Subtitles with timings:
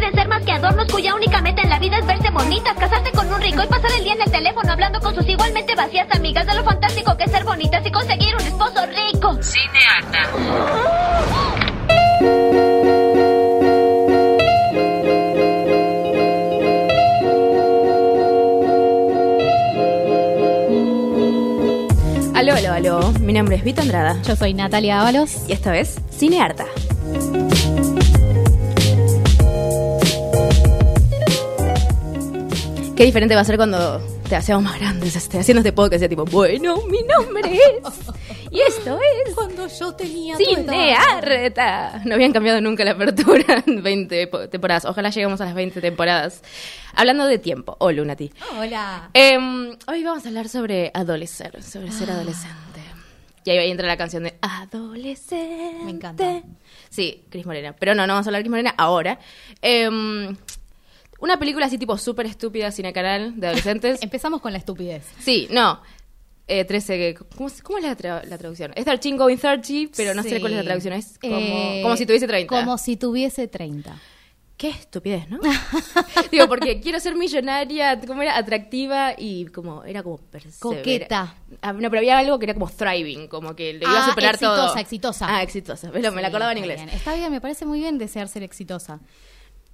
[0.00, 3.12] Pueden ser más que adornos cuya única meta en la vida es verse bonitas, casarse
[3.12, 6.08] con un rico y pasar el día en el teléfono hablando con sus igualmente vacías
[6.10, 9.38] amigas de lo fantástico que es ser bonitas y conseguir un esposo rico.
[9.42, 10.22] Cineata.
[22.34, 23.12] Aló, aló, aló.
[23.20, 24.16] Mi nombre es Vita Andrada.
[24.22, 25.46] Yo soy Natalia Ábalos.
[25.46, 26.40] Y esta vez, Cine
[33.00, 36.26] Qué diferente va a ser cuando te hacemos más grandes, este, haciendo este podcast, tipo,
[36.26, 37.98] bueno, mi nombre es.
[38.50, 39.34] Y esto es.
[39.34, 40.98] Cuando yo tenía tu Cine edad.
[41.24, 42.02] Harta.
[42.04, 44.84] No habían cambiado nunca la apertura en 20 po- temporadas.
[44.84, 46.42] Ojalá lleguemos a las 20 temporadas.
[46.94, 47.74] Hablando de tiempo.
[47.80, 48.30] Oh, Lunati.
[48.58, 49.08] Hola.
[49.14, 52.80] Em, hoy vamos a hablar sobre adolecer, sobre ser adolescente.
[53.46, 55.84] Y ahí entra la canción de Adolescente.
[55.86, 56.42] Me encanta.
[56.90, 57.74] Sí, Cris Morena.
[57.80, 59.18] Pero no, no vamos a hablar de Cris Morena ahora.
[59.62, 60.36] Em,
[61.20, 63.98] una película así tipo súper estúpida, cine canal, de adolescentes.
[64.02, 65.04] Empezamos con la estupidez.
[65.20, 65.80] sí, no.
[66.52, 68.72] Eh, 13, ¿cómo, es- cómo es la, tra- la traducción?
[68.74, 70.94] Es 13 going 30, pero no sé cuál es la traducción.
[70.94, 72.48] Es como, Eh, como si tuviese 30.
[72.48, 73.96] Como si tuviese 30.
[74.56, 75.38] Qué estupidez, ¿no?
[76.32, 80.18] Digo, porque quiero ser millonaria, como era atractiva y como era como
[80.58, 81.34] Coqueta.
[81.62, 84.08] Ah, no, pero había algo que era como thriving, como que le iba a Ah,
[84.10, 84.76] superar exitosa, todo.
[84.76, 85.26] exitosa.
[85.30, 85.90] Ah, exitosa.
[85.92, 86.76] Pero me la acordaba en inglés.
[86.84, 86.88] bien.
[86.90, 88.98] Está bien, me parece muy bien desear ser exitosa.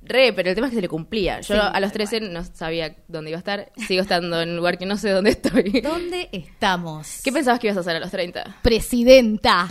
[0.02, 1.40] Re, pero el tema es que se le cumplía.
[1.40, 3.72] Yo Sí, a los tal 13 no sabía dónde iba a estar.
[3.88, 5.80] Sigo estando en un lugar que no sé dónde estoy.
[5.80, 7.20] ¿Dónde estamos?
[7.24, 8.56] ¿Qué pensabas que ibas a hacer a los 30?
[8.62, 9.66] Presidenta.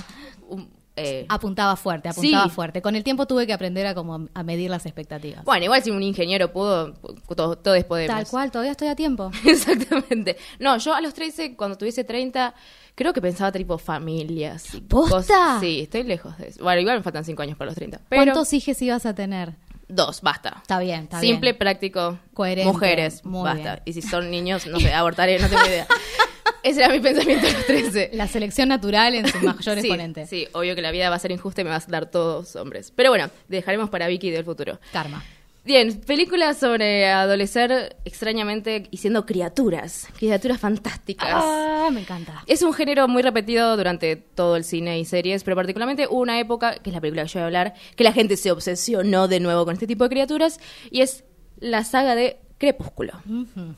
[0.98, 2.50] Eh, Apuntaba fuerte, apuntaba Sí.
[2.52, 2.82] fuerte.
[2.82, 5.44] Con el tiempo tuve que aprender a como a medir las expectativas.
[5.44, 6.94] Bueno, igual si un ingeniero pudo,
[7.36, 8.16] todo, todos podemos.
[8.16, 9.30] Tal cual, todavía estoy a tiempo.
[9.46, 10.38] Exactamente.
[10.60, 12.54] No, yo a los 13, cuando tuviese 30,
[12.96, 14.68] creo que pensaba tipo familias.
[14.88, 15.16] ¿Posta?
[15.18, 16.64] cosas- Sí, estoy lejos de eso.
[16.64, 18.00] Bueno, igual me faltan 5 años para los 30.
[18.08, 19.54] Pero ¿Cuántos hijes ibas a tener?
[19.88, 20.58] Dos, basta.
[20.62, 21.60] Está bien, está Simple, bien.
[21.60, 22.72] práctico, Coherente.
[22.72, 23.76] mujeres, Muy basta.
[23.76, 23.82] bien.
[23.86, 25.88] Y si son niños, no sé, abortaré, no tengo idea.
[26.64, 28.10] Ese era mi pensamiento a los 13.
[28.14, 30.26] La selección natural en su mayor sí, exponente.
[30.26, 32.56] Sí, obvio que la vida va a ser injusta y me vas a dar todos
[32.56, 32.92] hombres.
[32.96, 34.80] Pero bueno, dejaremos para Vicky del futuro.
[34.92, 35.24] Karma.
[35.66, 41.28] Bien, películas sobre adolecer extrañamente y siendo criaturas, criaturas fantásticas.
[41.32, 42.44] Ah, me encanta.
[42.46, 46.40] Es un género muy repetido durante todo el cine y series, pero particularmente hubo una
[46.40, 49.28] época, que es la película que yo voy a hablar, que la gente se obsesionó
[49.28, 50.60] de nuevo con este tipo de criaturas,
[50.92, 51.24] y es
[51.60, 53.14] la saga de Crepúsculo.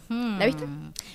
[0.10, 0.66] ¿La viste?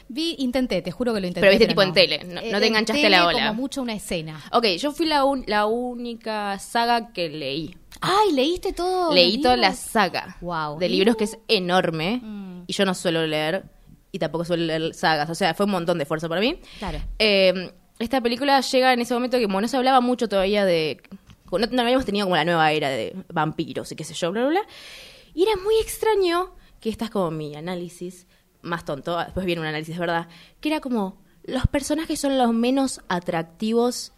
[0.09, 1.41] Vi, intenté, te juro que lo intenté.
[1.47, 3.39] Pero viste tipo en tele, no- no te en enganchaste tele a la ola.
[3.49, 4.43] como mucho una escena.
[4.53, 7.77] Ok, yo fui la, un- la única saga que leí.
[8.03, 9.13] Ay, ¿leíste todo?
[9.15, 10.79] leí toda la saga Guau.
[10.79, 12.65] de libros que es enorme, Mm.
[12.67, 13.65] y yo no suelo leer,
[14.11, 16.59] y tampoco suelo leer sagas, o sea, fue un montón de esfuerzo para mí.
[16.79, 16.99] Claro.
[17.19, 21.01] Eh, esta película llega en ese momento que como no se hablaba mucho todavía de...
[21.51, 24.41] No, no habíamos tenido como la nueva era de vampiros y qué sé yo, bla,
[24.43, 24.63] bla, bla.
[25.35, 28.27] Y era muy extraño, que esta es como mi análisis,
[28.63, 30.29] más tonto, ah, después viene un análisis verdad,
[30.61, 34.13] que era como los personajes son los menos atractivos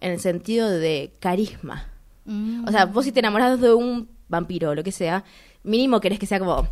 [0.00, 1.89] en el sentido de carisma.
[2.30, 2.68] Mm.
[2.68, 5.24] O sea, vos si te enamorás de un vampiro o lo que sea,
[5.64, 6.66] mínimo querés que sea como,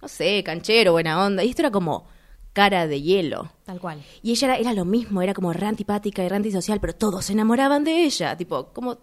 [0.00, 1.44] no sé, canchero, buena onda.
[1.44, 2.06] Y esto era como
[2.52, 3.52] cara de hielo.
[3.64, 4.02] Tal cual.
[4.22, 7.26] Y ella era, era lo mismo, era como re antipática y re antisocial, pero todos
[7.26, 8.36] se enamoraban de ella.
[8.36, 8.98] Tipo, como.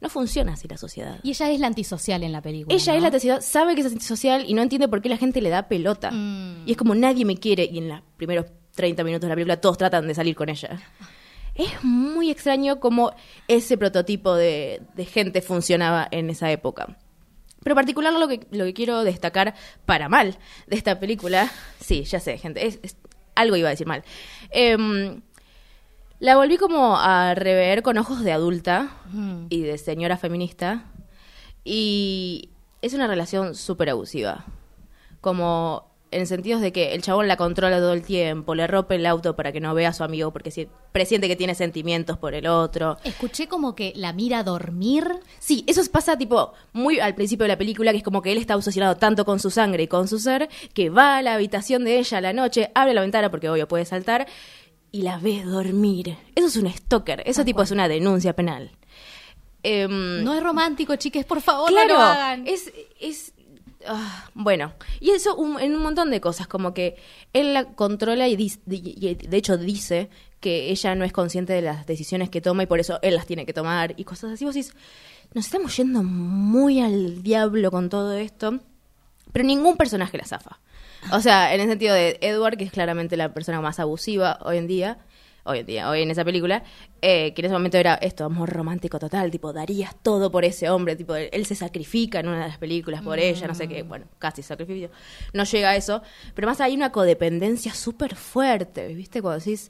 [0.00, 1.18] No funciona así la sociedad.
[1.22, 2.74] Y ella es la antisocial en la película.
[2.74, 2.96] ella ¿no?
[2.96, 5.48] es la antisocial, sabe que es antisocial y no entiende por qué la gente le
[5.48, 6.10] da pelota.
[6.10, 6.64] Mm.
[6.66, 7.64] Y es como nadie me quiere.
[7.64, 10.78] Y en los primeros 30 minutos de la película todos tratan de salir con ella.
[11.54, 13.12] Es muy extraño cómo
[13.48, 16.96] ese prototipo de, de gente funcionaba en esa época.
[17.62, 19.54] Pero particular lo que, lo que quiero destacar
[19.86, 21.50] para mal de esta película,
[21.80, 22.96] sí, ya sé, gente, es, es-
[23.36, 24.04] algo iba a decir mal.
[24.50, 25.20] Em,
[26.20, 29.46] la volví como a rever con ojos de adulta Mm.
[29.50, 30.84] y de señora feminista.
[31.64, 32.50] Y
[32.82, 34.44] es una relación súper abusiva.
[35.20, 39.06] Como en sentidos de que el chabón la controla todo el tiempo, le rompe el
[39.06, 42.34] auto para que no vea a su amigo porque si- presiente que tiene sentimientos por
[42.34, 42.96] el otro.
[43.04, 45.06] Escuché como que la mira dormir.
[45.38, 48.38] Sí, eso pasa tipo muy al principio de la película, que es como que él
[48.38, 51.84] está obsesionado tanto con su sangre y con su ser, que va a la habitación
[51.84, 54.26] de ella a la noche, abre la ventana porque obvio puede saltar,
[54.92, 56.16] y la ve dormir.
[56.36, 58.70] Eso es un stalker, eso tipo es una denuncia penal.
[59.62, 62.46] Em, No es romántico, chiques, por favor, claro, no lo hagan.
[62.46, 62.70] es,
[63.00, 63.32] es
[63.86, 66.96] ah, bueno, y eso un- en un montón de cosas, como que
[67.32, 68.34] él la controla y,
[68.66, 70.08] y de hecho dice
[70.40, 73.26] que ella no es consciente de las decisiones que toma y por eso él las
[73.26, 74.44] tiene que tomar y cosas así.
[74.44, 74.74] Vos decís,
[75.32, 78.60] nos estamos yendo muy al diablo con todo esto,
[79.32, 80.60] pero ningún personaje la zafa.
[81.12, 84.58] O sea, en el sentido de Edward, que es claramente la persona más abusiva hoy
[84.58, 84.98] en día,
[85.44, 86.62] hoy en día, hoy en esa película,
[87.02, 90.68] eh, que en ese momento era esto, amor romántico total, tipo, darías todo por ese
[90.70, 93.68] hombre, tipo, él, él se sacrifica en una de las películas por ella, no sé
[93.68, 94.90] qué, bueno, casi sacrificio,
[95.32, 96.02] no llega a eso,
[96.34, 99.20] pero más hay una codependencia súper fuerte, ¿viste?
[99.22, 99.68] Cuando decís,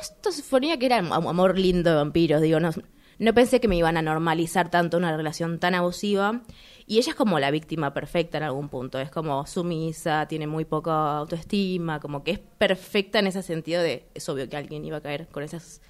[0.00, 2.70] esto se suponía que era am- amor lindo de vampiros, digo, no,
[3.18, 6.42] no pensé que me iban a normalizar tanto una relación tan abusiva.
[6.88, 8.98] Y ella es como la víctima perfecta en algún punto.
[9.00, 14.06] Es como sumisa, tiene muy poca autoestima, como que es perfecta en ese sentido de
[14.14, 15.80] es obvio que alguien iba a caer con esas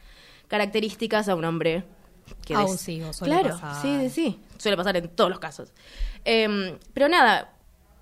[0.49, 1.85] características a un hombre
[2.45, 3.83] que des- Abusivo, suele Claro, pasar.
[3.83, 4.41] sí, sí, sí.
[4.59, 5.73] Suele pasar en todos los casos.
[6.25, 7.53] Em, pero nada,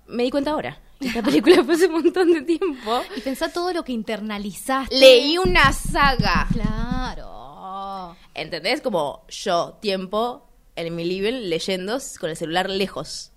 [0.07, 0.79] me di cuenta ahora.
[0.99, 3.01] Esta película fue hace un montón de tiempo.
[3.17, 4.95] Y pensá todo lo que internalizaste.
[4.97, 6.47] Leí una saga.
[6.53, 8.15] Claro.
[8.33, 8.81] ¿Entendés?
[8.81, 10.44] Como yo, tiempo,
[10.75, 13.31] en mi living, leyendo con el celular lejos.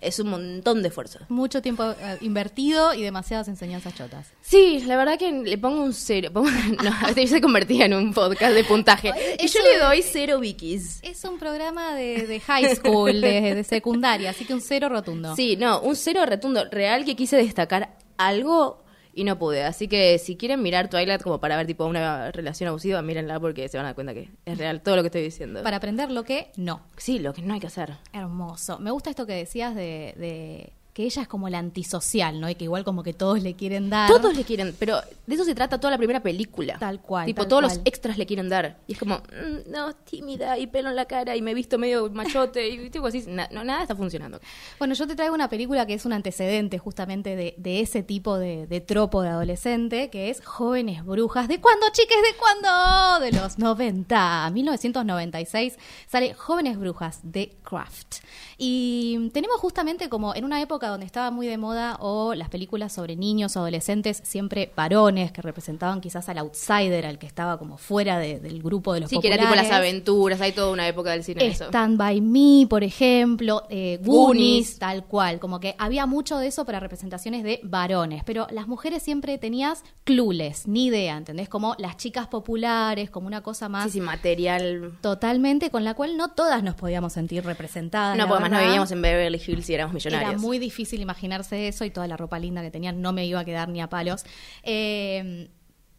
[0.00, 1.20] Es un montón de esfuerzo.
[1.30, 4.26] Mucho tiempo eh, invertido y demasiadas enseñanzas chotas.
[4.42, 6.28] Sí, la verdad que le pongo un cero.
[6.30, 6.50] pongo-
[6.84, 9.14] no, yo se convertía en un podcast de puntaje.
[9.40, 10.98] Y yo le doy cero wikis.
[11.02, 15.34] Es un programa de, de high school, de, de secundaria, así que un cero rotundo.
[15.36, 18.83] Sí, no, un cero retundo real que quise destacar algo
[19.14, 19.64] y no pude.
[19.64, 23.68] Así que si quieren mirar Twilight como para ver tipo una relación abusiva, mírenla porque
[23.68, 25.62] se van a dar cuenta que es real todo lo que estoy diciendo.
[25.62, 26.82] Para aprender lo que no.
[26.96, 27.94] Sí, lo que no hay que hacer.
[28.12, 28.78] Hermoso.
[28.78, 32.48] Me gusta esto que decías de, de que ella es como la antisocial, ¿no?
[32.48, 34.08] Y que igual como que todos le quieren dar.
[34.08, 36.78] Todos le quieren, pero de eso se trata toda la primera película.
[36.78, 37.76] Tal cual, Tipo, tal todos cual.
[37.78, 38.78] los extras le quieren dar.
[38.86, 41.78] Y es como, mm, no, tímida y pelo en la cara y me he visto
[41.78, 43.24] medio machote y tipo así.
[43.26, 44.38] na- no, nada está funcionando.
[44.78, 48.38] Bueno, yo te traigo una película que es un antecedente justamente de, de ese tipo
[48.38, 51.48] de, de tropo de adolescente, que es Jóvenes Brujas.
[51.48, 52.16] ¿De cuándo, chiques?
[52.22, 53.24] ¿De cuándo?
[53.24, 54.50] De los 90.
[54.52, 55.76] 1996
[56.06, 58.18] sale Jóvenes Brujas de Craft.
[58.56, 62.92] Y tenemos justamente como en una época donde estaba muy de moda o las películas
[62.92, 67.78] sobre niños o adolescentes, siempre varones que representaban quizás al outsider, al que estaba como
[67.78, 69.70] fuera de- del grupo de los Sí, que era tipo populares.
[69.70, 71.64] las aventuras, hay toda una época del cine eso.
[71.66, 74.78] Stand by Me, por ejemplo, eh, Goonies, Goonies.
[74.78, 79.02] tal cual, como que había mucho de eso para representaciones de varones, pero las mujeres
[79.02, 81.48] siempre tenías clules, ni idea, ¿entendés?
[81.48, 84.92] Como las chicas populares, como una cosa más Sí, sí, material.
[85.00, 88.16] totalmente con la cual no todas nos podíamos sentir representadas.
[88.16, 90.30] No, porque además no vivíamos en Beverly Hills y éramos millonarios.
[90.32, 93.40] Era muy difícil imaginarse eso y toda la ropa linda que tenían no me iba
[93.40, 94.24] a quedar ni a palos.
[94.62, 95.48] Eh,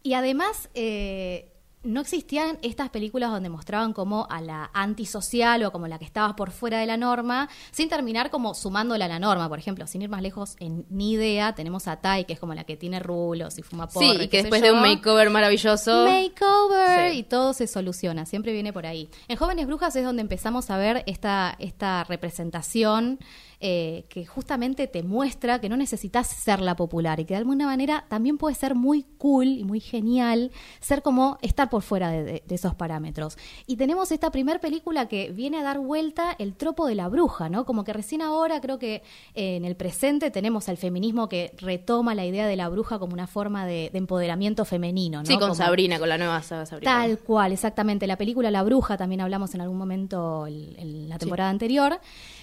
[0.02, 1.52] y además, eh,
[1.82, 6.34] no existían estas películas donde mostraban como a la antisocial o como la que estaba
[6.34, 9.48] por fuera de la norma, sin terminar como sumándola a la norma.
[9.48, 12.54] Por ejemplo, sin ir más lejos, en Ni Idea tenemos a Tai, que es como
[12.54, 14.04] la que tiene rulos y fuma porro.
[14.04, 16.06] Sí, y que después de un makeover maravilloso.
[16.06, 17.18] Makeover Sí.
[17.18, 19.08] y todo se soluciona, siempre viene por ahí.
[19.28, 23.20] En Jóvenes Brujas es donde empezamos a ver esta, esta representación
[23.60, 27.66] eh, que justamente te muestra que no necesitas ser la popular y que de alguna
[27.66, 30.50] manera también puede ser muy cool y muy genial
[30.80, 33.38] ser como estar por fuera de, de- de esos parámetros.
[33.66, 37.48] Y tenemos esta primer película que viene a dar vuelta el tropo de la bruja,
[37.48, 37.64] ¿no?
[37.64, 39.02] Como que recién ahora creo que
[39.34, 43.12] eh, en el presente tenemos al feminismo que retoma la idea de la bruja como
[43.14, 45.26] una forma de, de empoderamiento femenino, ¿no?
[45.26, 46.80] Sí, con Como- Sabrina, con la nueva Sabrina.
[46.80, 48.06] Tal cual, exactamente.
[48.06, 51.98] La película La Bruja también hablamos en algún momento en la temporada anterior.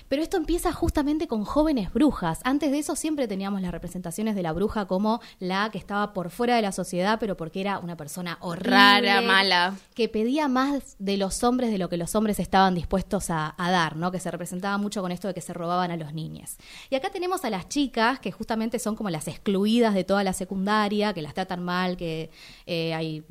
[0.10, 2.40] Pero esto empieza justamente con jóvenes brujas.
[2.44, 6.30] Antes de eso siempre teníamos las representaciones de la bruja como la que estaba por
[6.30, 8.72] fuera de la sociedad, pero porque era una persona horrible.
[8.72, 9.76] Rara, mala.
[9.94, 13.72] Que pedía más de los hombres de lo que los hombres estaban dispuestos a, a
[13.72, 14.12] dar, ¿no?
[14.12, 16.58] Que se representaba mucho con esto de que se robaban a los niños.
[16.90, 20.34] Y acá tenemos a las chicas, que justamente son como las excluidas de toda la
[20.34, 22.30] secundaria, que las tratan mal, que
[22.66, 23.24] eh, hay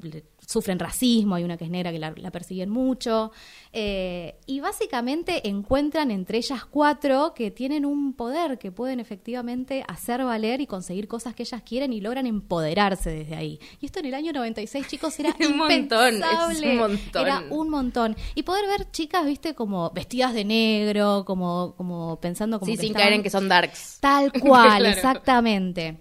[0.52, 3.32] sufren racismo, hay una que es negra que la, la persiguen mucho,
[3.72, 10.22] eh, y básicamente encuentran entre ellas cuatro que tienen un poder, que pueden efectivamente hacer
[10.24, 13.58] valer y conseguir cosas que ellas quieren y logran empoderarse desde ahí.
[13.80, 17.22] Y esto en el año 96, chicos, era Un montón, es un montón.
[17.26, 18.16] Era un montón.
[18.34, 22.82] Y poder ver chicas, viste, como vestidas de negro, como, como pensando como Sí, que
[22.82, 23.98] sin estaban- caer en que son darks.
[24.00, 24.86] Tal cual, Claro.
[24.86, 25.98] exactamente.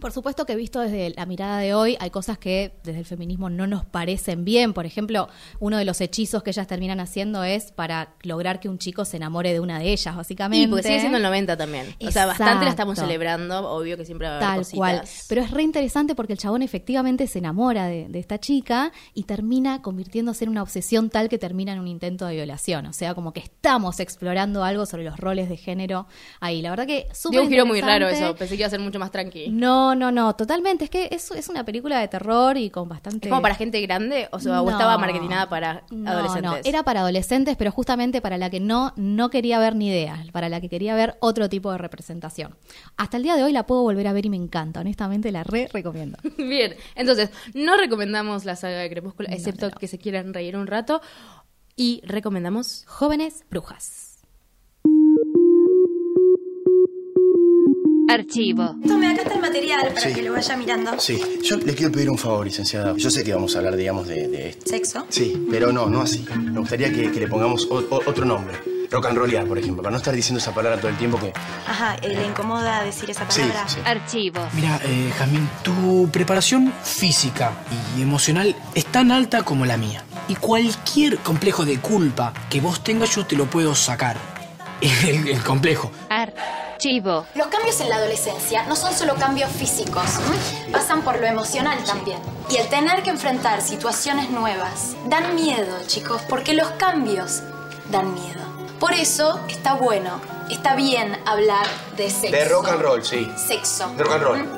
[0.00, 3.50] Por supuesto que visto desde la mirada de hoy, hay cosas que desde el feminismo
[3.50, 4.72] no nos parecen bien.
[4.72, 5.28] Por ejemplo,
[5.58, 9.18] uno de los hechizos que ellas terminan haciendo es para lograr que un chico se
[9.18, 10.64] enamore de una de ellas, básicamente.
[10.64, 11.94] Y porque sigue siendo el 90 también.
[12.06, 13.70] O sea, bastante la estamos celebrando.
[13.70, 14.76] Obvio que siempre va a haber Tal cositas.
[14.78, 15.02] cual.
[15.28, 19.24] Pero es re interesante porque el chabón efectivamente se enamora de, de esta chica y
[19.24, 22.86] termina convirtiéndose en una obsesión tal que termina en un intento de violación.
[22.86, 26.06] O sea, como que estamos explorando algo sobre los roles de género
[26.40, 26.62] ahí.
[26.62, 28.34] La verdad que súper Dio un giro muy raro eso.
[28.34, 29.48] Pensé que iba a ser mucho más tranqui.
[29.50, 30.84] No, no, no, totalmente.
[30.84, 33.28] Es que es, es una película de terror y con bastante.
[33.28, 34.70] ¿Es como para gente grande o, sea, o No.
[34.70, 36.50] estaba marketinada para No, adolescentes?
[36.50, 40.24] No, era para adolescentes, pero justamente para la que no, no quería ver ni idea,
[40.32, 42.56] para la que quería ver otro tipo de representación.
[42.96, 45.44] Hasta el día de hoy la puedo volver a ver y me encanta, honestamente la
[45.44, 46.18] re recomiendo.
[46.38, 49.78] Bien, entonces, no recomendamos la saga de Crepúsculo, No, excepto no, no.
[49.78, 51.00] que se quieran reír un rato.
[51.76, 54.09] Y recomendamos Jóvenes brujas.
[58.14, 58.74] Archivo.
[58.86, 60.12] Tome, acá está el material para Sí.
[60.14, 60.98] que lo vaya mirando.
[61.00, 62.94] Sí, yo le quiero pedir un favor, licenciada.
[62.96, 64.68] Yo sé que vamos a hablar, digamos, de, de esto.
[64.70, 65.06] ¿Sexo?
[65.08, 66.24] Sí, pero no, no así.
[66.36, 68.56] Me gustaría que, que le pongamos o- o- otro nombre.
[68.90, 71.32] Rock and rollear, por ejemplo, para no estar diciendo esa palabra todo el tiempo que...
[71.68, 73.68] Ajá, eh, ¿le incomoda decir esa palabra?
[73.68, 73.76] sí.
[73.84, 74.40] Archivo.
[74.52, 77.52] Mira, eh, Jazmín, tu preparación física
[77.96, 80.02] y emocional es tan alta como la mía.
[80.26, 84.16] Y cualquier complejo de culpa que vos tengas, yo te lo puedo sacar.
[84.80, 85.92] El, el complejo.
[86.80, 87.26] Archivo.
[87.34, 90.02] Los cambios en la adolescencia no son solo cambios físicos,
[90.72, 92.18] pasan por lo emocional también.
[92.48, 97.42] Y el tener que enfrentar situaciones nuevas dan miedo, chicos, porque los cambios
[97.90, 98.40] dan miedo.
[98.78, 101.66] Por eso está bueno, está bien hablar
[101.98, 102.34] de sexo.
[102.34, 103.30] De rock and roll, sí.
[103.36, 103.90] Sexo.
[103.98, 104.48] De rock and roll.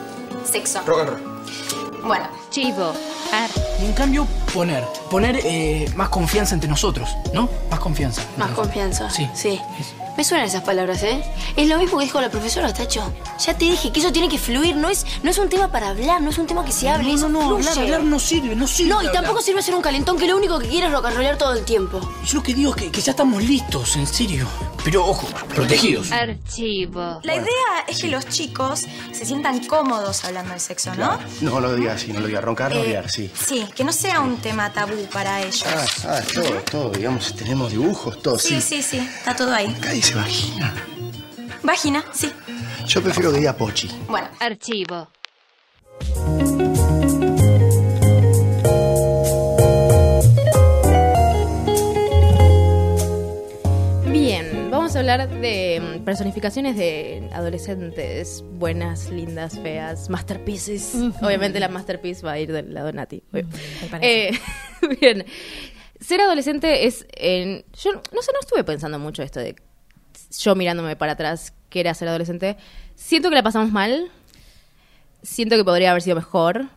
[0.45, 0.81] Sexo.
[0.87, 2.03] Rock and roll.
[2.05, 2.93] Bueno, Archivo.
[3.33, 3.51] Ar.
[3.81, 4.85] Y en cambio, poner.
[5.11, 7.49] Poner eh, más confianza entre nosotros, ¿no?
[7.69, 8.23] Más confianza.
[8.37, 9.11] Más confianza.
[9.11, 9.29] Sí.
[9.35, 9.61] Sí.
[9.81, 10.02] Eso.
[10.17, 11.23] Me suenan esas palabras, ¿eh?
[11.57, 13.13] Es lo mismo que dijo la profesora, Tacho.
[13.45, 15.89] Ya te dije que eso tiene que fluir, no es, no es un tema para
[15.89, 18.55] hablar, no es un tema que se hable, No, no, no, hablar, hablar no sirve,
[18.55, 18.91] no sirve.
[18.91, 19.23] No, y hablar.
[19.23, 21.99] tampoco sirve ser un calentón que lo único que quiere es rocanrolear todo el tiempo.
[22.27, 24.47] Yo lo que digo es que, que ya estamos listos, en serio.
[24.85, 26.11] Pero ojo, protegidos.
[26.11, 27.21] Archivo.
[27.23, 27.47] La idea
[27.87, 28.81] es que los chicos
[29.13, 30.97] se sientan cómodos hablando de sexo, ¿no?
[30.97, 31.19] Claro.
[31.41, 32.41] No, no lo diga así, no lo diga.
[32.41, 33.31] Roncar, Eh, rolear, sí.
[33.33, 35.65] Sí, que no sea un tema tabú para ellos.
[35.67, 38.83] Ah, ah, todo, todo, digamos, tenemos dibujos, todo, sí, sí.
[38.83, 39.73] sí, sí, está todo ahí.
[40.03, 40.75] Dice vagina.
[41.63, 42.29] Vagina, sí.
[42.89, 43.89] Yo prefiero que diga pochi.
[44.09, 44.27] bueno.
[44.41, 45.07] Archivo.
[54.11, 60.95] Bien, vamos a hablar de mm, personificaciones de adolescentes buenas, lindas, feas, masterpieces.
[61.23, 63.23] Obviamente la masterpiece va a ir del lado de Nati.
[64.03, 64.33] Eh,
[65.01, 65.25] bien,
[66.01, 67.07] ser adolescente es...
[67.17, 69.55] en- yo no sé, no estuve pensando mucho esto de
[70.39, 72.57] yo mirándome para atrás que era ser adolescente.
[72.95, 74.11] Siento que la pasamos mal.
[75.23, 76.69] Siento que podría haber sido mejor.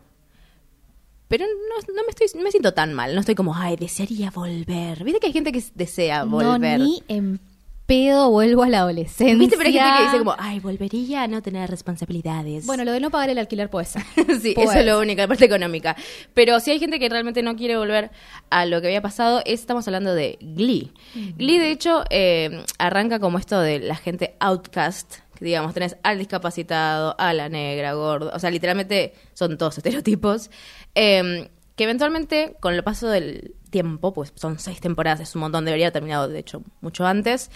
[1.28, 3.14] Pero no, no me estoy, no me siento tan mal.
[3.14, 5.02] No estoy como, ay, desearía volver.
[5.02, 6.78] Viste que hay gente que desea volver.
[6.78, 7.40] No, ni en
[7.86, 9.36] pedo vuelvo a la adolescencia.
[9.36, 12.66] Viste, pero hay gente que dice como, ay, volvería a no tener responsabilidades.
[12.66, 14.02] Bueno, lo de no pagar el alquiler puede ser.
[14.42, 15.02] sí, Puede eso es lo ser.
[15.02, 15.96] único, la parte económica.
[16.34, 18.10] Pero si hay gente que realmente no quiere volver
[18.50, 20.92] a lo que había pasado, estamos hablando de Glee.
[21.36, 26.18] Glee, de hecho, eh, arranca como esto de la gente outcast, que digamos, tenés al
[26.18, 30.50] discapacitado, a la negra, gordo, o sea, literalmente son todos estereotipos,
[30.94, 35.64] eh, que eventualmente, con el paso del tiempo, pues son seis temporadas, es un montón,
[35.64, 37.50] debería haber terminado, de hecho, mucho antes,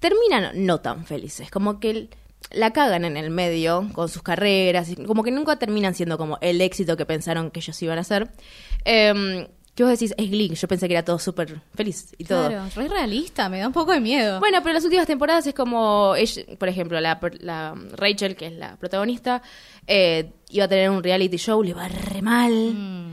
[0.00, 2.10] terminan no tan felices, como que el-
[2.50, 6.38] la cagan en el medio con sus carreras, y como que nunca terminan siendo como
[6.40, 8.30] el éxito que pensaron que ellos iban a ser.
[8.84, 12.48] Eh, que vos decís, es Glee, yo pensé que era todo súper feliz y todo.
[12.48, 14.40] Claro, re realista, me da un poco de miedo.
[14.40, 18.52] Bueno, pero las últimas temporadas es como, ella- por ejemplo, la, la Rachel, que es
[18.54, 19.42] la protagonista,
[19.86, 22.52] eh, iba a tener un reality show, le va re mal.
[22.52, 23.05] Mm.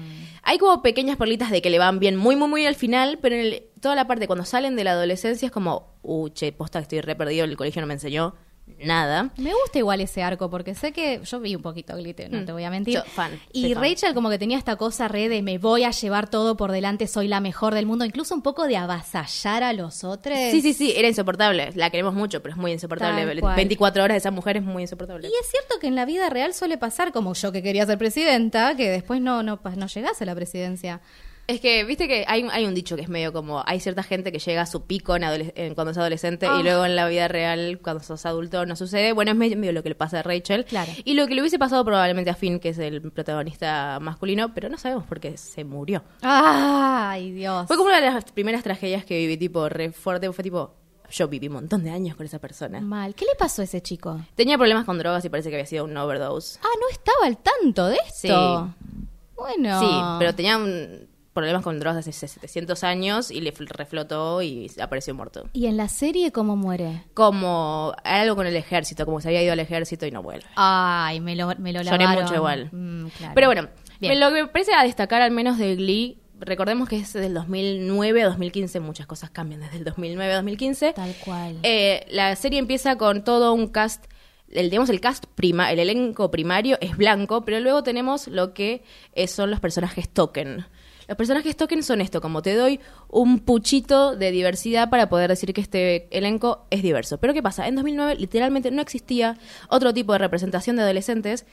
[0.44, 3.36] Hay como pequeñas perlitas de que le van bien muy, muy, muy al final, pero
[3.36, 6.80] en el- toda la parte cuando salen de la adolescencia es como, uh, che, posta
[6.80, 8.36] estoy re perdido, el colegio no me enseñó
[8.80, 9.30] nada.
[9.38, 12.46] Me gusta igual ese arco porque sé que yo vi un poquito Glitter, no Mm.
[12.46, 12.96] te voy a mentir.
[12.96, 13.84] Yo, fan, y fan.
[13.84, 17.08] Rachel como que tenía esta cosa re de me voy a llevar todo por delante,
[17.08, 20.38] soy la mejor del mundo, incluso un poco de avasallar a los otros.
[20.52, 21.72] Sí, sí, sí, era insoportable.
[21.76, 23.26] La queremos mucho, pero es muy insoportable.
[23.26, 23.56] Tal cual.
[23.56, 25.28] 24 horas de esa mujer es muy insoportable.
[25.28, 27.98] Y es cierto que en la vida real suele pasar, como yo que quería ser
[27.98, 31.02] presidenta, que después no, no, no llegase a la presidencia.
[31.46, 34.32] Es que, viste que hay, hay un dicho que es medio como, hay cierta gente
[34.32, 36.58] que llega a su pico en en cuando es adolescente Ah.
[36.60, 39.12] y luego en la vida real, cuando sos adulto, no sucede.
[39.12, 40.64] Bueno, es medio, medio lo que le pasa a Rachel.
[40.64, 40.92] Claro.
[41.04, 44.70] Y lo que le hubiese pasado probablemente a Finn, que es el protagonista masculino, pero
[44.70, 46.02] no sabemos por qué se murió.
[46.22, 47.68] Ay, Dios.
[47.68, 50.32] Fue como una de las primeras tragedias que viví, tipo, re fuerte.
[50.32, 50.74] Fue tipo,
[51.12, 52.80] yo viví un montón de años con esa persona.
[52.80, 53.16] Mal.
[53.16, 54.20] ¿Qué le pasó a ese chico?
[54.36, 56.60] Tenía problemas con drogas y parece que había sido un overdose.
[56.64, 58.72] Ah, no estaba al tanto de esto.
[58.72, 58.88] Sí.
[59.36, 59.80] Bueno.
[59.82, 59.88] Sí,
[60.20, 65.14] pero tenía un- problemas con drogas hace 700 años y le fl- reflotó y apareció
[65.16, 65.50] muerto.
[65.54, 67.04] ¿Y en la serie cómo muere?
[67.14, 70.46] Como algo con el ejército, como que se había ido al ejército y no vuelve.
[70.56, 72.24] Ay, me lo, me lo Lloré lavaron.
[72.24, 72.70] mucho igual.
[72.72, 73.34] Mm, claro.
[73.36, 76.98] Pero bueno, me- lo que me parece a destacar al menos de Glee, recordemos que
[76.98, 80.94] es del 2009 a 2015, muchas cosas cambian desde el 2009 a 2015.
[80.94, 81.58] Tal cual.
[81.64, 84.06] Eh, la serie empieza con todo un cast,
[84.52, 88.84] el, digamos el cast prima, el elenco primario es blanco, pero luego tenemos lo que
[89.14, 90.66] eh, son los personajes token.
[91.08, 92.80] Los personajes token son esto, como te doy
[93.10, 97.18] un puchito de diversidad para poder decir que este elenco es diverso.
[97.18, 97.68] Pero ¿qué pasa?
[97.68, 99.38] En 2009 literalmente no existía
[99.70, 101.46] otro tipo de representación de adolescentes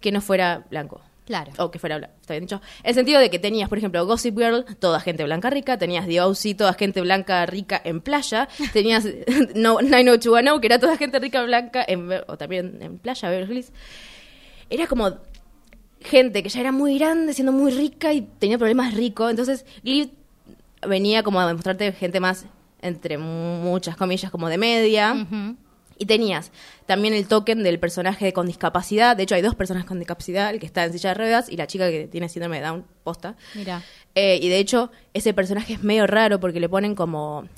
[0.00, 1.00] que no fuera blanco.
[1.28, 1.52] Claro.
[1.58, 2.62] O que fuera blanco, está bien dicho.
[2.82, 6.22] El sentido de que tenías, por ejemplo, Gossip Girl, toda gente blanca rica, tenías The
[6.22, 9.04] O.C., toda gente blanca rica en playa, tenías
[9.54, 13.72] no, 90210, que era toda gente rica blanca, en, o también en playa, Beverly Hills.
[14.70, 15.18] Era como
[16.00, 19.30] gente que ya era muy grande, siendo muy rica y tenía problemas ricos.
[19.30, 20.12] Entonces, Glee
[20.86, 22.46] venía como a demostrarte gente más,
[22.80, 25.26] entre muchas comillas, como de media.
[26.00, 26.52] Y tenías
[26.86, 29.16] también el token del personaje con discapacidad.
[29.16, 31.56] De hecho, hay dos personas con discapacidad, el que está en silla de ruedas y
[31.56, 33.34] la chica que tiene síndrome de Down posta.
[33.54, 33.82] Mira.
[34.14, 37.48] Eh, y de hecho, ese personaje es medio raro porque le ponen como...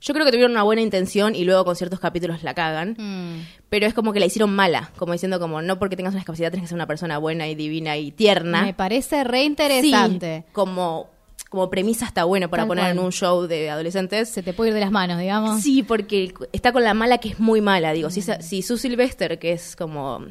[0.00, 2.96] Yo creo que tuvieron una buena intención y luego con ciertos capítulos la cagan.
[2.98, 3.46] Mm.
[3.68, 6.50] Pero es como que la hicieron mala, como diciendo como no porque tengas una discapacidad
[6.50, 8.62] tienes que ser una persona buena y divina y tierna.
[8.62, 10.44] Me parece re interesante.
[10.46, 11.08] Sí, como,
[11.48, 14.28] como premisa está bueno para Tal poner en un show de adolescentes.
[14.28, 15.62] Se te puede ir de las manos, digamos.
[15.62, 17.92] Sí, porque está con la mala que es muy mala.
[17.92, 20.24] Digo, si, esa- si Sue Sylvester, que es como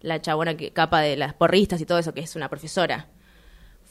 [0.00, 3.08] la chabona que capa de las porristas y todo eso, que es una profesora,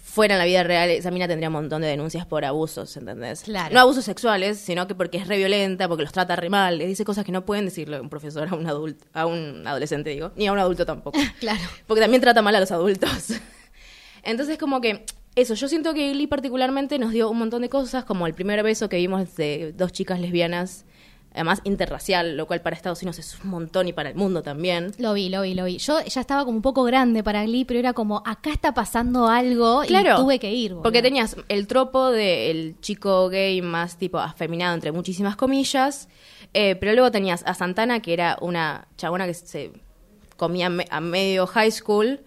[0.02, 3.44] fuera en la vida real, esa mina tendría un montón de denuncias por abusos, ¿entendés?
[3.44, 3.74] Claro.
[3.74, 6.88] No abusos sexuales, sino que porque es re violenta, porque los trata re mal, le
[6.88, 10.32] dice cosas que no pueden decirle un profesor a un adulto, a un adolescente, digo,
[10.36, 11.18] ni a un adulto tampoco.
[11.40, 11.62] Claro.
[11.88, 13.34] Porque también trata mal a los adultos.
[14.24, 15.06] Entonces, como que,
[15.36, 18.62] eso, yo siento que Glee particularmente nos dio un montón de cosas, como el primer
[18.64, 20.86] beso que vimos de dos chicas lesbianas,
[21.34, 24.92] además interracial, lo cual para Estados Unidos es un montón y para el mundo también.
[24.98, 25.78] Lo vi, lo vi, lo vi.
[25.78, 29.28] Yo ya estaba como un poco grande para Glee, pero era como, acá está pasando
[29.28, 30.72] algo Claro, y tuve que ir.
[30.72, 30.84] boludo.
[30.84, 36.10] porque tenías el tropo del chico gay más tipo afeminado, entre muchísimas comillas,
[36.54, 39.72] eh, pero luego tenías a Santana, que era una chabona que se
[40.38, 42.20] comía me- a medio high school,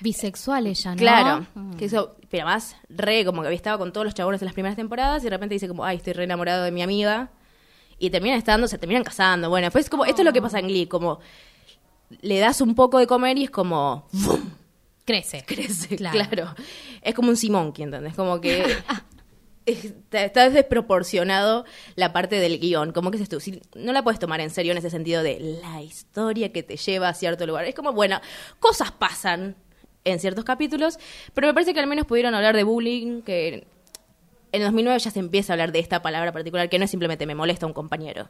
[0.00, 0.96] Bisexual ella, ¿no?
[0.96, 1.74] Claro, Mm.
[1.76, 4.54] que eso, pero más re, como que había estado con todos los chabones en las
[4.54, 7.30] primeras temporadas y de repente dice como, ay, estoy re enamorado de mi amiga.
[8.02, 9.48] Y terminan estando, se terminan casando.
[9.48, 11.20] Bueno, pues como, esto es lo que pasa en Glee, como
[12.20, 14.40] le das un poco de comer y es como, ¡vum!
[15.04, 15.44] Crece.
[15.46, 16.18] crece, Claro.
[16.18, 16.54] claro.
[17.00, 18.14] Es como un Simón, ¿entendés?
[18.16, 18.64] Como que
[19.66, 22.90] está, está desproporcionado la parte del guion.
[22.90, 25.38] Como que es esto, si no la puedes tomar en serio en ese sentido de
[25.62, 27.66] la historia que te lleva a cierto lugar.
[27.66, 28.20] Es como, bueno,
[28.58, 29.54] cosas pasan
[30.04, 30.98] en ciertos capítulos,
[31.34, 33.68] pero me parece que al menos pudieron hablar de bullying, que
[34.52, 36.90] en el 2009 ya se empieza a hablar de esta palabra particular, que no es
[36.90, 38.28] simplemente me molesta un compañero.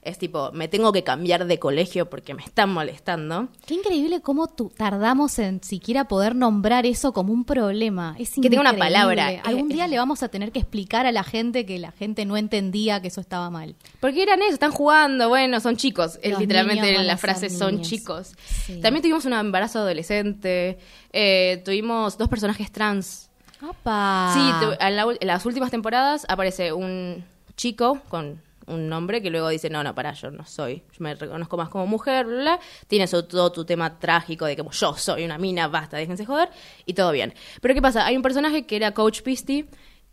[0.00, 3.48] Es tipo, me tengo que cambiar de colegio porque me están molestando.
[3.66, 8.14] Qué increíble cómo tu- tardamos en siquiera poder nombrar eso como un problema.
[8.16, 9.42] Es Que tenga una palabra.
[9.44, 12.36] Algún día le vamos a tener que explicar a la gente que la gente no
[12.36, 13.74] entendía que eso estaba mal.
[13.98, 16.20] Porque eran eso, están jugando, bueno, son chicos.
[16.22, 17.88] Es literalmente la frase son niños.
[17.88, 18.32] chicos.
[18.66, 18.80] Sí.
[18.80, 20.78] También tuvimos un embarazo adolescente,
[21.12, 23.27] eh, tuvimos dos personajes trans.
[23.60, 24.30] ¡Apa!
[24.34, 24.40] Sí,
[24.80, 27.24] en, la ul- en las últimas temporadas aparece un
[27.56, 31.14] chico con un nombre que luego dice, no, no, pará, yo no soy, yo me
[31.14, 32.60] reconozco más como mujer, bla, bla.
[32.86, 36.50] Tiene todo tu tema trágico de como yo soy una mina, basta, déjense joder,
[36.84, 37.32] y todo bien.
[37.62, 38.04] Pero ¿qué pasa?
[38.04, 39.66] Hay un personaje que era Coach Beastie,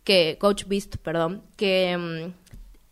[0.06, 2.32] que, Coach Beast, perdón, que mm,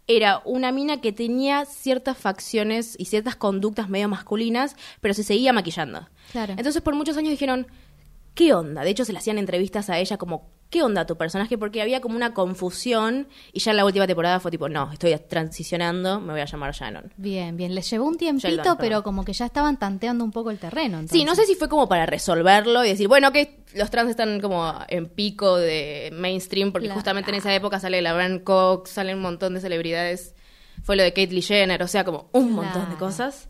[0.08, 5.54] era una mina que tenía ciertas facciones y ciertas conductas medio masculinas, pero se seguía
[5.54, 6.08] maquillando.
[6.34, 6.56] Claro.
[6.58, 7.68] Entonces por muchos años dijeron,
[8.34, 8.84] ¿qué onda?
[8.84, 11.58] De hecho se le hacían entrevistas a ella como, ¿qué onda tu personaje?
[11.58, 15.16] Porque había como una confusión y ya en la última temporada fue tipo, no, estoy
[15.30, 17.14] transicionando, me voy a llamar Shannon.
[17.16, 17.76] Bien, bien.
[17.76, 21.02] Les llevó un tiempito, Sheldon, pero como que ya estaban tanteando un poco el terreno.
[21.08, 24.42] Sí, no sé si fue como para resolverlo y decir, bueno, que los trans están
[24.42, 29.18] como en pico de mainstream, porque justamente en esa época sale la Brand Cox, salen
[29.18, 30.34] un montón de celebridades.
[30.84, 33.48] Fue lo de Caitlyn Jenner, o sea, como un montón de cosas.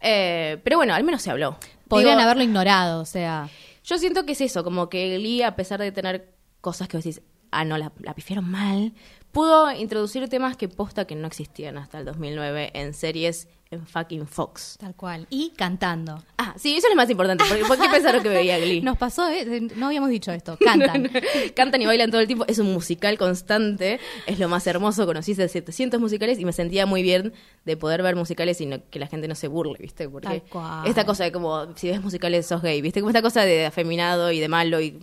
[0.00, 1.58] Eh, pero bueno, al menos se habló.
[1.88, 3.48] Podrían Digo, haberlo ignorado, o sea.
[3.88, 7.04] Yo siento que es eso, como que Glee, a pesar de tener cosas que vos
[7.04, 8.92] decís, ah, no, la, la mal,
[9.32, 14.26] pudo introducir temas que posta que no existían hasta el 2009 en series en fucking
[14.26, 14.76] Fox.
[14.80, 15.26] Tal cual.
[15.30, 16.22] Y cantando.
[16.38, 17.44] Ah, sí, eso es lo más importante.
[17.48, 18.80] Porque, ¿Por qué pensaron que veía Glee?
[18.80, 19.68] Nos pasó, ¿eh?
[19.76, 20.56] no habíamos dicho esto.
[20.58, 21.10] Cantan.
[21.54, 22.44] Cantan y bailan todo el tiempo.
[22.48, 24.00] Es un musical constante.
[24.26, 25.04] Es lo más hermoso.
[25.06, 27.32] Conocí 700 musicales y me sentía muy bien
[27.64, 30.08] de poder ver musicales y no- que la gente no se burle, ¿viste?
[30.08, 30.86] Porque Tal cual.
[30.86, 33.00] esta cosa de como, si ves musicales sos gay, ¿viste?
[33.00, 34.98] Como esta cosa de afeminado y de malo y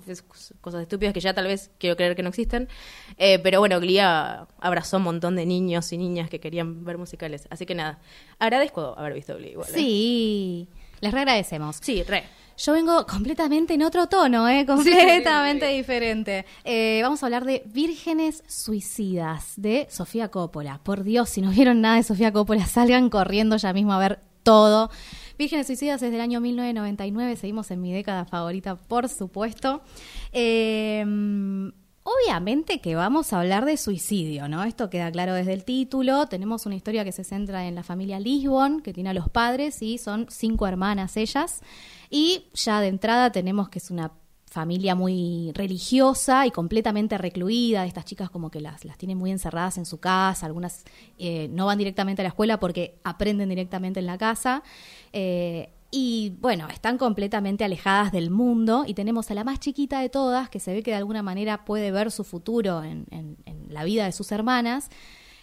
[0.62, 2.68] cosas estúpidas que ya tal vez quiero creer que no existen.
[3.18, 6.98] Eh, pero bueno, Glee a- abrazó un montón de niños y niñas que querían ver
[6.98, 7.48] musicales.
[7.52, 8.00] Así que nada,
[8.56, 9.70] agradezco haber visto Glee igual.
[9.70, 9.74] ¿eh?
[9.74, 10.68] Sí.
[11.02, 11.78] Les reagradecemos.
[11.82, 12.24] Sí, re.
[12.58, 14.66] Yo vengo completamente en otro tono, ¿eh?
[14.66, 16.46] completamente diferente.
[16.64, 20.80] Eh, vamos a hablar de Vírgenes Suicidas de Sofía Coppola.
[20.82, 24.20] Por Dios, si no vieron nada de Sofía Coppola, salgan corriendo ya mismo a ver
[24.44, 24.90] todo.
[25.38, 29.82] Vírgenes Suicidas es del año 1999, seguimos en mi década favorita, por supuesto.
[30.32, 31.04] Eh,
[32.08, 34.64] Obviamente que vamos a hablar de suicidio, ¿no?
[34.64, 36.28] Esto queda claro desde el título.
[36.28, 39.82] Tenemos una historia que se centra en la familia Lisbon, que tiene a los padres
[39.82, 41.62] y son cinco hermanas ellas.
[42.12, 44.12] Y ya de entrada tenemos que es una
[44.46, 47.88] familia muy religiosa y completamente recluida.
[47.88, 50.46] Estas chicas como que las, las tienen muy encerradas en su casa.
[50.46, 50.84] Algunas
[51.18, 54.62] eh, no van directamente a la escuela porque aprenden directamente en la casa.
[55.12, 60.10] Eh, y bueno, están completamente alejadas del mundo y tenemos a la más chiquita de
[60.10, 63.74] todas, que se ve que de alguna manera puede ver su futuro en, en- en
[63.74, 64.90] la vida de sus hermanas,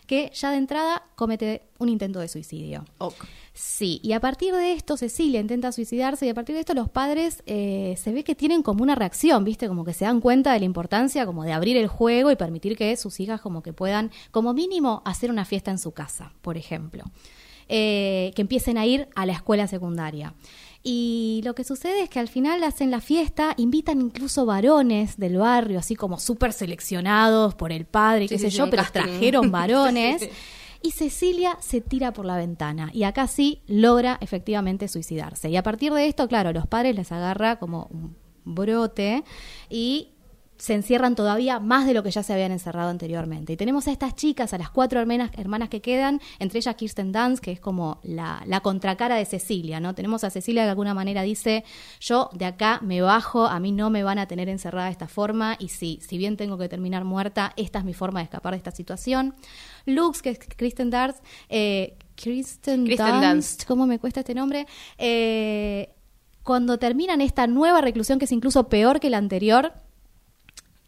[0.07, 2.85] que ya de entrada comete un intento de suicidio.
[3.55, 6.91] Sí, y a partir de esto Cecilia intenta suicidarse y a partir de esto los
[6.91, 9.69] padres eh, se ve que tienen como una reacción, ¿viste?
[9.69, 12.77] Como que se dan cuenta de la importancia como de abrir el juego y permitir
[12.77, 16.57] que sus hijas como que puedan, como mínimo, hacer una fiesta en su casa, por
[16.57, 17.05] ejemplo.
[17.75, 20.35] Eh, que empiecen a ir a la escuela secundaria.
[20.83, 25.39] Y lo que sucede es que al final hacen la fiesta, invitan incluso varones del
[25.39, 28.83] barrio, así como súper seleccionados por el padre, Sí, qué sí, sé sí, yo, pero
[28.93, 30.29] trajeron varones.
[30.83, 35.49] Y Cecilia se tira por la ventana y acá sí logra efectivamente suicidarse.
[35.49, 39.25] Y a partir de esto, claro, los padres les agarra como un brote
[39.71, 40.11] y
[40.63, 43.53] se encierran todavía más de lo que ya se habían encerrado anteriormente.
[43.53, 47.11] Y tenemos a estas chicas, a las cuatro hermanas, hermanas que quedan, entre ellas Kirsten
[47.11, 49.97] Dunst, que es como la, la contracara de Cecilia, ¿no?
[49.97, 51.65] Tenemos a Cecilia que de alguna manera dice,
[51.99, 55.09] yo de acá me bajo, a mí no me van a tener encerrada de esta
[55.09, 58.53] forma, y sí, si bien tengo que terminar muerta, esta es mi forma de escapar
[58.53, 59.35] de esta situación.
[59.85, 63.65] Lux, que es Kristen Dunst, eh, Kristen, Kristen Dunst, Dunst.
[63.65, 64.69] ¿cómo me cuesta este nombre?
[64.97, 65.93] Eh,
[66.45, 69.73] cuando terminan esta nueva reclusión, que es incluso peor que la anterior,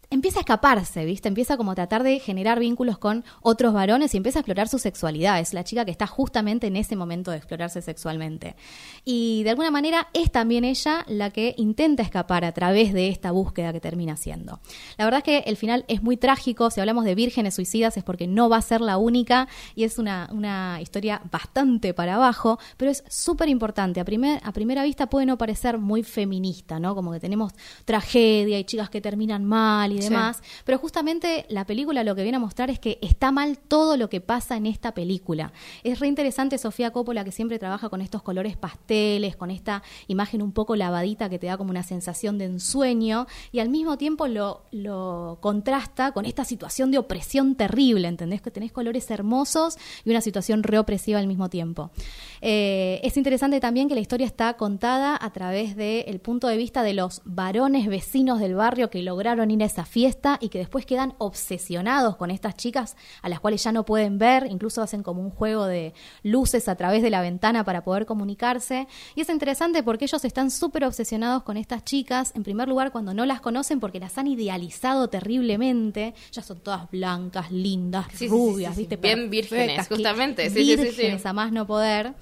[0.09, 1.27] empieza a escaparse, ¿viste?
[1.27, 4.79] Empieza como a tratar de generar vínculos con otros varones y empieza a explorar su
[4.79, 5.39] sexualidad.
[5.39, 8.55] Es la chica que está justamente en ese momento de explorarse sexualmente.
[9.03, 13.31] Y de alguna manera es también ella la que intenta escapar a través de esta
[13.31, 14.59] búsqueda que termina haciendo.
[14.97, 16.69] La verdad es que el final es muy trágico.
[16.69, 19.97] Si hablamos de vírgenes suicidas es porque no va a ser la única y es
[19.97, 23.99] una, una historia bastante para abajo, pero es súper importante.
[23.99, 26.95] A, primer, a primera vista puede no parecer muy feminista, ¿no?
[26.95, 27.53] Como que tenemos
[27.85, 30.09] tragedia y chicas que terminan mal y Sí.
[30.09, 30.41] demás.
[30.65, 34.09] Pero justamente la película lo que viene a mostrar es que está mal todo lo
[34.09, 35.51] que pasa en esta película.
[35.83, 40.41] Es re interesante Sofía Coppola que siempre trabaja con estos colores pasteles, con esta imagen
[40.41, 44.27] un poco lavadita que te da como una sensación de ensueño y al mismo tiempo
[44.27, 48.41] lo, lo contrasta con esta situación de opresión terrible, ¿entendés?
[48.41, 51.91] Que tenés colores hermosos y una situación reopresiva al mismo tiempo.
[52.41, 56.83] Eh, es interesante también que la historia está contada a través del punto de vista
[56.83, 60.85] de los varones vecinos del barrio que lograron ir a esa fiesta y que después
[60.85, 65.21] quedan obsesionados con estas chicas a las cuales ya no pueden ver, incluso hacen como
[65.21, 65.93] un juego de
[66.23, 68.87] luces a través de la ventana para poder comunicarse.
[69.15, 73.13] Y es interesante porque ellos están súper obsesionados con estas chicas, en primer lugar cuando
[73.13, 78.71] no las conocen porque las han idealizado terriblemente, ya son todas blancas, lindas, Sí, rubias,
[78.75, 78.81] sí, sí.
[78.81, 78.97] ¿viste?
[78.97, 80.49] Bien vírgenes, justamente.
[80.49, 80.83] Sí, sí, sí, sí.
[80.83, 82.13] vírgenes a más no poder.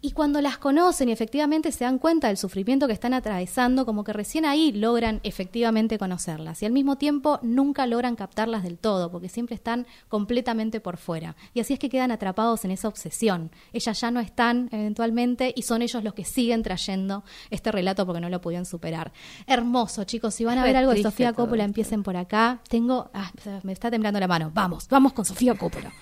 [0.00, 4.04] Y cuando las conocen y efectivamente se dan cuenta del sufrimiento que están atravesando, como
[4.04, 6.62] que recién ahí logran efectivamente conocerlas.
[6.62, 11.34] Y al mismo tiempo nunca logran captarlas del todo, porque siempre están completamente por fuera.
[11.52, 13.50] Y así es que quedan atrapados en esa obsesión.
[13.72, 18.20] Ellas ya no están eventualmente y son ellos los que siguen trayendo este relato porque
[18.20, 19.12] no lo pudieron superar.
[19.48, 20.32] Hermoso, chicos.
[20.32, 22.60] Si van a ver algo de Sofía Coppola, empiecen por acá.
[22.68, 23.10] Tengo.
[23.14, 23.32] ah,
[23.64, 24.52] me está temblando la mano.
[24.54, 25.92] Vamos, vamos con Sofía Coppola.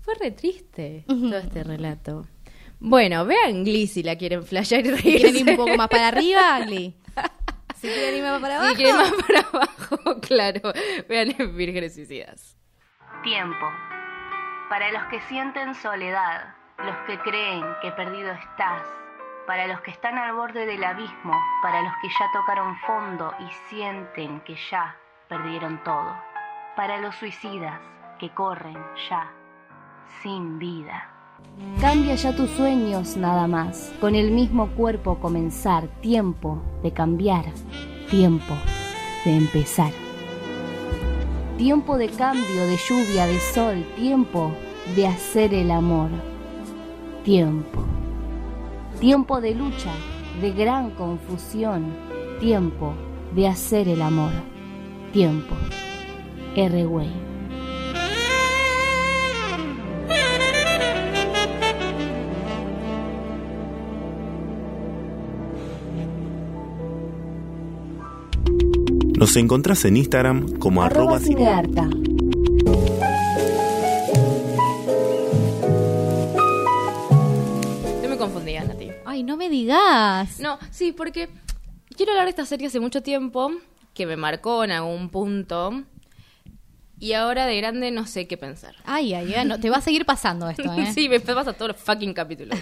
[0.00, 2.26] Fue re triste todo este relato.
[2.84, 5.02] Bueno, vean Glee si la quieren flashear y reírse.
[5.02, 6.94] quieren ir un poco más para arriba, Glee.
[7.76, 8.70] Si quieren ir más para abajo.
[8.70, 10.72] Si quieren más para abajo, claro.
[11.08, 12.56] Vean en Vírgenes Suicidas.
[13.24, 13.66] Tiempo.
[14.68, 18.82] Para los que sienten soledad, los que creen que perdido estás,
[19.48, 23.46] para los que están al borde del abismo, para los que ya tocaron fondo y
[23.68, 24.96] sienten que ya
[25.28, 26.16] perdieron todo,
[26.76, 27.80] para los suicidas
[28.20, 29.32] que corren ya
[30.22, 31.21] sin vida.
[31.80, 33.92] Cambia ya tus sueños nada más.
[34.00, 35.88] Con el mismo cuerpo comenzar.
[36.00, 37.46] Tiempo de cambiar.
[38.08, 38.54] Tiempo
[39.24, 39.92] de empezar.
[41.58, 43.84] Tiempo de cambio, de lluvia, de sol.
[43.96, 44.52] Tiempo
[44.94, 46.10] de hacer el amor.
[47.24, 47.82] Tiempo.
[49.00, 49.92] Tiempo de lucha,
[50.40, 51.86] de gran confusión.
[52.40, 52.94] Tiempo
[53.34, 54.32] de hacer el amor.
[55.12, 55.54] Tiempo.
[56.54, 56.86] R.
[69.22, 71.88] Nos encontrás en Instagram como arroba, cinearta.
[78.02, 78.90] Yo me confundía, Nati.
[79.04, 80.40] Ay, no me digas.
[80.40, 81.28] No, sí, porque
[81.96, 83.52] quiero hablar de esta serie hace mucho tiempo,
[83.94, 85.84] que me marcó en algún punto,
[86.98, 88.74] y ahora de grande no sé qué pensar.
[88.84, 90.90] Ay, ay, ay, no, te va a seguir pasando esto, ¿eh?
[90.92, 92.58] sí, me pasa todos los fucking capítulos.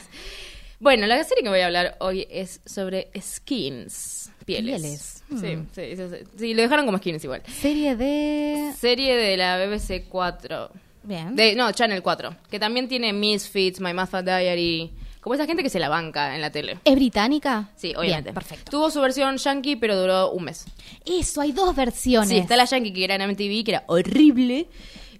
[0.78, 4.82] bueno, la serie que voy a hablar hoy es sobre skins, pieles.
[4.82, 5.22] Pieles.
[5.28, 5.66] Sí, Mm.
[5.72, 7.42] sí, sí, sí, sí, lo dejaron como skins igual.
[7.46, 8.72] Serie de...
[8.78, 10.70] Serie de la BBC 4.
[11.02, 11.34] Bien.
[11.36, 12.34] De, no, Channel 4.
[12.50, 14.90] Que también tiene Misfits, My Math Diary.
[15.20, 16.78] Como esa gente que se la banca en la tele.
[16.84, 17.70] ¿Es británica?
[17.76, 18.30] Sí, obviamente.
[18.30, 18.70] Bien, perfecto.
[18.70, 20.64] Tuvo su versión yankee, pero duró un mes.
[21.04, 22.28] Eso, hay dos versiones.
[22.30, 24.66] Sí, está la yankee que era en MTV, que era horrible.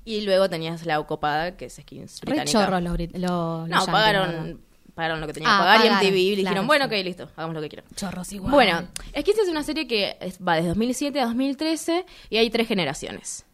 [0.04, 2.64] Y luego tenías la ocupada, que es skins Re británica.
[2.64, 4.60] chorros los, los- los No, pagaron,
[4.94, 7.28] pagaron lo que tenían Ah, que pagar pagaron, y MTV claro, dijeron, bueno, ok, listo,
[7.36, 7.86] hagamos lo que quieran.
[7.94, 8.52] Chorros igual.
[8.52, 13.46] Bueno, Skins es una serie que va desde 2007 a 2013 y hay tres generaciones.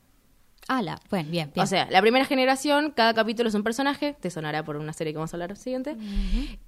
[0.68, 1.62] Ala, bueno, bien, bien.
[1.62, 5.12] O sea, la primera generación, cada capítulo es un personaje, te sonará por una serie
[5.12, 5.96] que vamos a hablar siguiente,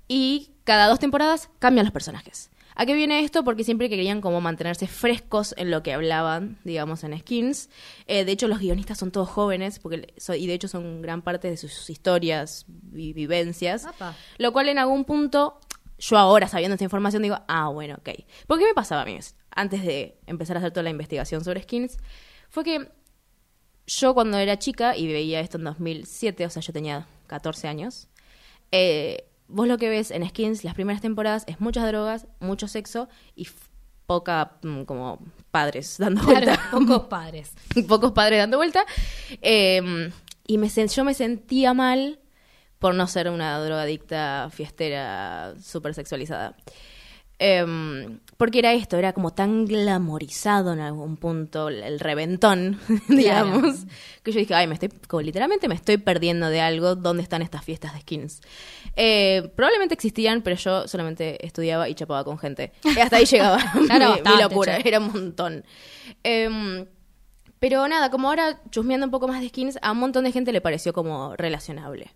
[0.07, 2.51] y cada dos temporadas cambian los personajes.
[2.81, 3.43] ¿A qué viene esto?
[3.43, 7.69] Porque siempre querían como mantenerse frescos en lo que hablaban, digamos, en Skins.
[8.07, 11.23] Eh, de hecho, los guionistas son todos jóvenes, porque so- y de hecho son gran
[11.23, 13.85] parte de sus historias y vivencias.
[13.85, 14.15] Apa.
[14.39, 15.59] Lo cual en algún punto,
[15.99, 18.11] yo ahora sabiendo esta información digo, ah, bueno, ok.
[18.47, 19.19] ¿Por qué me pasaba a mí?
[19.51, 21.99] Antes de empezar a hacer toda la investigación sobre Skins,
[22.49, 22.93] fue que
[23.89, 28.07] yo cuando era chica y veía esto en 2007, o sea, yo tenía 14 años,
[28.71, 33.09] eh, vos lo que ves en Skins, las primeras temporadas, es muchas drogas, mucho sexo
[33.35, 33.49] y
[34.07, 35.19] poca, mm, como,
[35.51, 36.71] padres dando Claro, vuelta.
[36.71, 37.53] pocos padres.
[37.89, 38.85] pocos padres dando vuelta.
[39.43, 40.11] Eh,
[40.47, 42.21] y me, yo me sentía mal
[42.79, 46.57] por no ser una drogadicta fiestera súper sexualizada.
[47.41, 53.87] Em, porque era esto, era como tan glamorizado en algún punto, el, reventón, digamos,
[54.23, 57.43] que yo dije, ay, me estoy, como literalmente me estoy perdiendo de algo, ¿dónde están
[57.43, 58.41] estas fiestas de skins?
[58.97, 62.73] Eh, probablemente existían, pero yo solamente estudiaba y chapaba con gente.
[62.85, 65.65] Y hasta ahí llegaba Claro, mi- locura, era un montón.
[66.25, 66.87] Em,
[67.61, 70.53] pero nada, como ahora chusmeando un poco más de skins, a un montón de gente
[70.53, 72.11] le pareció como relacionable.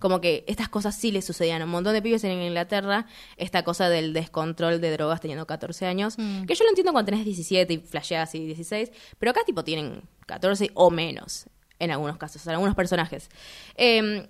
[0.00, 3.62] Como que estas cosas sí le sucedían a un montón de pibes en Inglaterra, esta
[3.62, 6.46] cosa del descontrol de drogas teniendo 14 años, Mm.
[6.46, 10.02] que yo lo entiendo cuando tenés 17 y flasheas y 16, pero acá tipo tienen
[10.26, 11.46] 14 o menos
[11.78, 13.28] en algunos casos, en algunos personajes.
[13.76, 14.26] Em,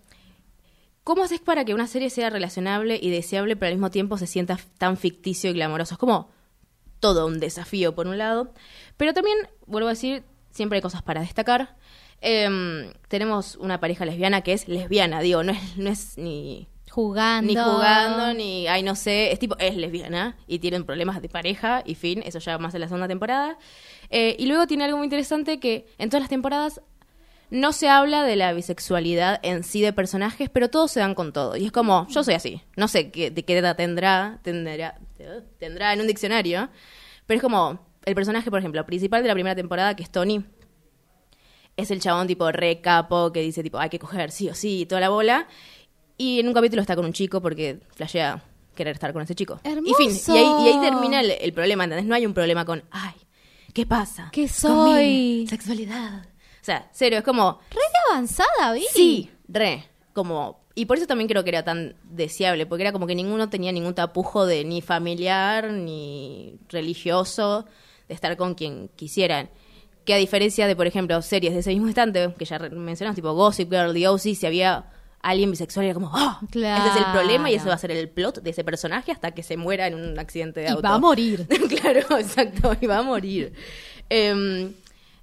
[1.03, 4.27] ¿Cómo haces para que una serie sea relacionable y deseable, pero al mismo tiempo se
[4.27, 5.95] sienta tan ficticio y glamoroso?
[5.95, 6.31] Es como
[7.01, 8.53] todo un desafío, por un lado.
[8.99, 11.77] Pero también, vuelvo a decir, siempre hay cosas para destacar.
[12.21, 17.47] Em, tenemos una pareja lesbiana que es lesbiana, digo, no es, no es ni Jugando.
[17.47, 21.83] ni jugando, ni, ay, no sé, es tipo, es lesbiana y tienen problemas de pareja
[21.87, 23.57] y fin, eso ya más en la segunda temporada.
[24.11, 26.81] Eh, y luego tiene algo muy interesante que en todas las temporadas
[27.51, 31.33] no se habla de la bisexualidad en sí de personajes, pero todos se dan con
[31.33, 31.57] todo.
[31.57, 34.99] Y es como, yo soy así, no sé qué, de qué edad tendrá, tendrá,
[35.59, 36.71] tendrá en un diccionario,
[37.27, 40.45] pero es como el personaje, por ejemplo, principal de la primera temporada, que es Tony,
[41.77, 44.87] es el chabón tipo re capo que dice tipo hay que coger sí o sí
[44.87, 45.47] toda la bola
[46.19, 48.43] y en un capítulo está con un chico porque flashea
[48.75, 51.85] querer estar con ese chico y fin y ahí, y ahí termina el, el problema
[51.85, 52.07] ¿entendés?
[52.07, 53.15] no hay un problema con ay
[53.73, 55.47] qué pasa ¿Qué con mi soy?
[55.49, 57.81] sexualidad o sea cero es como Re
[58.11, 58.85] avanzada, ¿vi?
[58.93, 63.07] sí re como y por eso también creo que era tan deseable porque era como
[63.07, 67.67] que ninguno tenía ningún tapujo de ni familiar ni religioso
[68.09, 69.51] de estar con quien quisieran
[70.11, 73.33] que a diferencia de, por ejemplo, series de ese mismo instante, que ya mencionamos, tipo
[73.33, 74.87] Gossip Girl, The O.C., si había
[75.23, 76.39] alguien bisexual, era como, ¡oh!
[76.49, 79.31] Ese es el problema y ese va a ser el plot de ese personaje hasta
[79.31, 80.83] que se muera en un accidente de Y auto.
[80.83, 81.47] va a morir.
[81.81, 83.53] claro, exacto, y va a morir.
[84.09, 84.73] Em,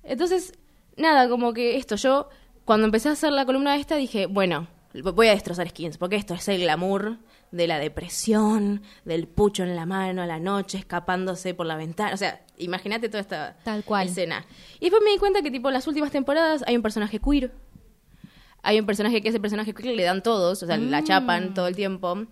[0.04, 0.54] entonces,
[0.95, 2.30] nada, como que esto, yo
[2.63, 6.34] cuando empecé a hacer la columna esta dije, bueno, voy a destrozar skins, porque esto
[6.34, 7.17] es el glamour
[7.52, 12.13] de la depresión, del pucho en la mano a la noche, escapándose por la ventana.
[12.13, 14.08] O sea, imagínate toda esta Tal cual.
[14.08, 14.46] escena.
[14.80, 17.52] Y después me di cuenta que, tipo, en las últimas temporadas hay un personaje queer.
[18.63, 21.04] Hay un personaje que es el personaje que le dan todos, o sea, la Mm.
[21.06, 22.26] chapan todo el tiempo.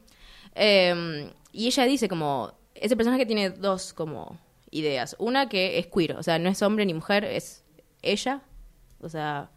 [0.55, 4.37] Eh, y ella dice como, ese personaje tiene dos como
[4.71, 5.15] ideas.
[5.19, 7.63] Una que es queer, o sea, no es hombre ni mujer, es
[8.01, 8.41] ella.
[8.99, 9.49] O sea,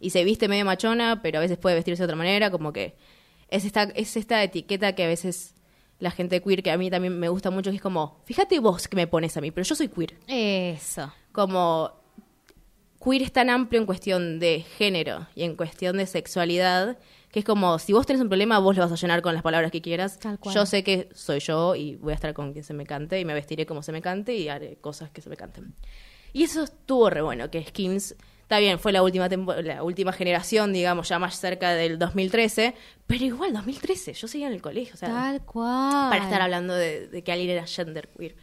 [0.00, 2.96] y se viste medio machona, pero a veces puede vestirse de otra manera, como que
[3.48, 5.54] es esta, es esta etiqueta que a veces
[5.98, 8.88] la gente queer, que a mí también me gusta mucho, que es como, fíjate vos
[8.88, 10.16] que me pones a mí, pero yo soy queer.
[10.26, 11.12] Eso.
[11.32, 11.92] Como
[13.02, 16.98] queer es tan amplio en cuestión de género y en cuestión de sexualidad,
[17.30, 19.42] que es como, si vos tenés un problema, vos lo vas a llenar con las
[19.42, 20.18] palabras que quieras.
[20.18, 20.54] Tal cual.
[20.54, 23.24] Yo sé que soy yo y voy a estar con quien se me cante y
[23.24, 25.74] me vestiré como se me cante y haré cosas que se me canten.
[26.32, 28.14] Y eso estuvo re bueno, que Skins,
[28.46, 32.74] está bien, fue la última, tempo- la última generación, digamos, ya más cerca del 2013,
[33.08, 36.10] pero igual 2013, yo seguía en el colegio, o sea, Tal cual.
[36.10, 38.36] para estar hablando de, de que alguien era genderqueer.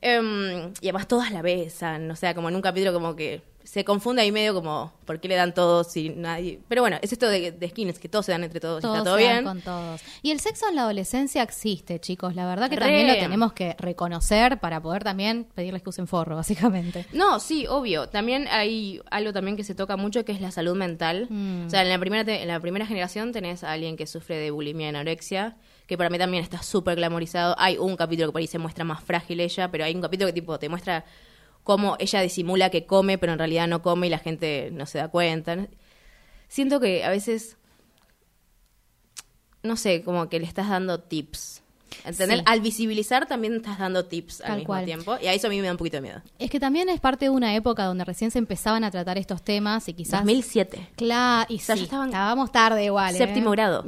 [0.00, 3.84] Em, y además todas la besan, o sea, como en un capítulo como que se
[3.84, 6.60] confunde ahí medio como, ¿por qué le dan todos si nadie?
[6.68, 9.02] Pero bueno, es esto de, de skins, que todos se dan entre todos, y está
[9.02, 9.44] todo se dan bien.
[9.44, 10.00] con todos.
[10.22, 12.36] Y el sexo en la adolescencia existe, chicos.
[12.36, 12.82] La verdad que Re.
[12.82, 17.06] también lo tenemos que reconocer para poder también pedirles que usen forro, básicamente.
[17.12, 18.08] No, sí, obvio.
[18.08, 21.26] También hay algo también que se toca mucho que es la salud mental.
[21.28, 21.66] Mm.
[21.66, 24.36] O sea, en la primera te- en la primera generación tenés a alguien que sufre
[24.36, 25.56] de bulimia y anorexia,
[25.88, 27.56] que para mí también está súper glamorizado.
[27.58, 30.28] Hay un capítulo que por ahí se muestra más frágil ella, pero hay un capítulo
[30.28, 31.04] que tipo te muestra
[31.66, 34.98] cómo ella disimula que come, pero en realidad no come y la gente no se
[34.98, 35.66] da cuenta.
[36.46, 37.58] Siento que a veces
[39.66, 41.62] no sé, como que le estás dando tips.
[42.04, 42.38] ¿Entender?
[42.38, 42.44] Sí.
[42.46, 44.84] Al visibilizar también estás dando tips al mismo cual.
[44.84, 45.16] tiempo.
[45.22, 46.22] Y a eso a mí me da un poquito de miedo.
[46.38, 49.42] Es que también es parte de una época donde recién se empezaban a tratar estos
[49.42, 50.20] temas y quizás...
[50.20, 50.90] 2007.
[50.96, 53.14] Claro, y sea, sí, ya estaban- estábamos tarde igual.
[53.14, 53.18] ¿eh?
[53.18, 53.84] Séptimo grado.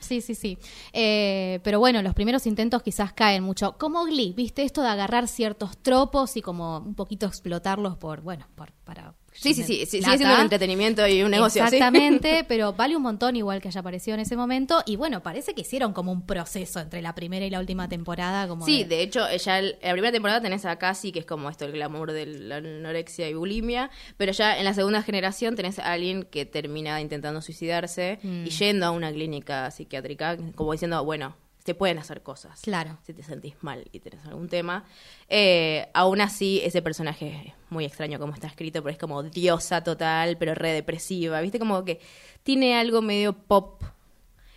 [0.00, 0.58] Sí, sí, sí.
[0.92, 3.76] Eh, pero bueno, los primeros intentos quizás caen mucho.
[3.78, 4.62] Como Glee, ¿viste?
[4.62, 9.14] Esto de agarrar ciertos tropos y como un poquito explotarlos por, bueno, por, para...
[9.38, 11.62] Sí, sí, sí, sí, sigue siendo un entretenimiento y un negocio.
[11.68, 11.76] ¿sí?
[11.76, 14.82] Exactamente, pero vale un montón igual que haya aparecido en ese momento.
[14.86, 18.48] Y bueno, parece que hicieron como un proceso entre la primera y la última temporada.
[18.48, 21.18] Como Sí, de- de hecho, ya el- en la primera temporada tenés a Cassie, que
[21.20, 25.02] es como esto, el glamour de la anorexia y bulimia, pero ya en la segunda
[25.02, 28.46] generación tenés a alguien que termina intentando suicidarse Mm.
[28.46, 32.60] y yendo a una clínica psiquiátrica, como diciendo, bueno, te pueden hacer cosas.
[32.62, 32.96] Claro.
[33.04, 34.84] Si te sentís mal y tenés algún tema.
[35.28, 39.82] Eh, aún así, ese personaje es muy extraño como está escrito, pero es como diosa
[39.84, 41.40] total, pero re depresiva.
[41.42, 41.58] ¿Viste?
[41.58, 42.00] Como que
[42.42, 43.82] tiene algo medio pop.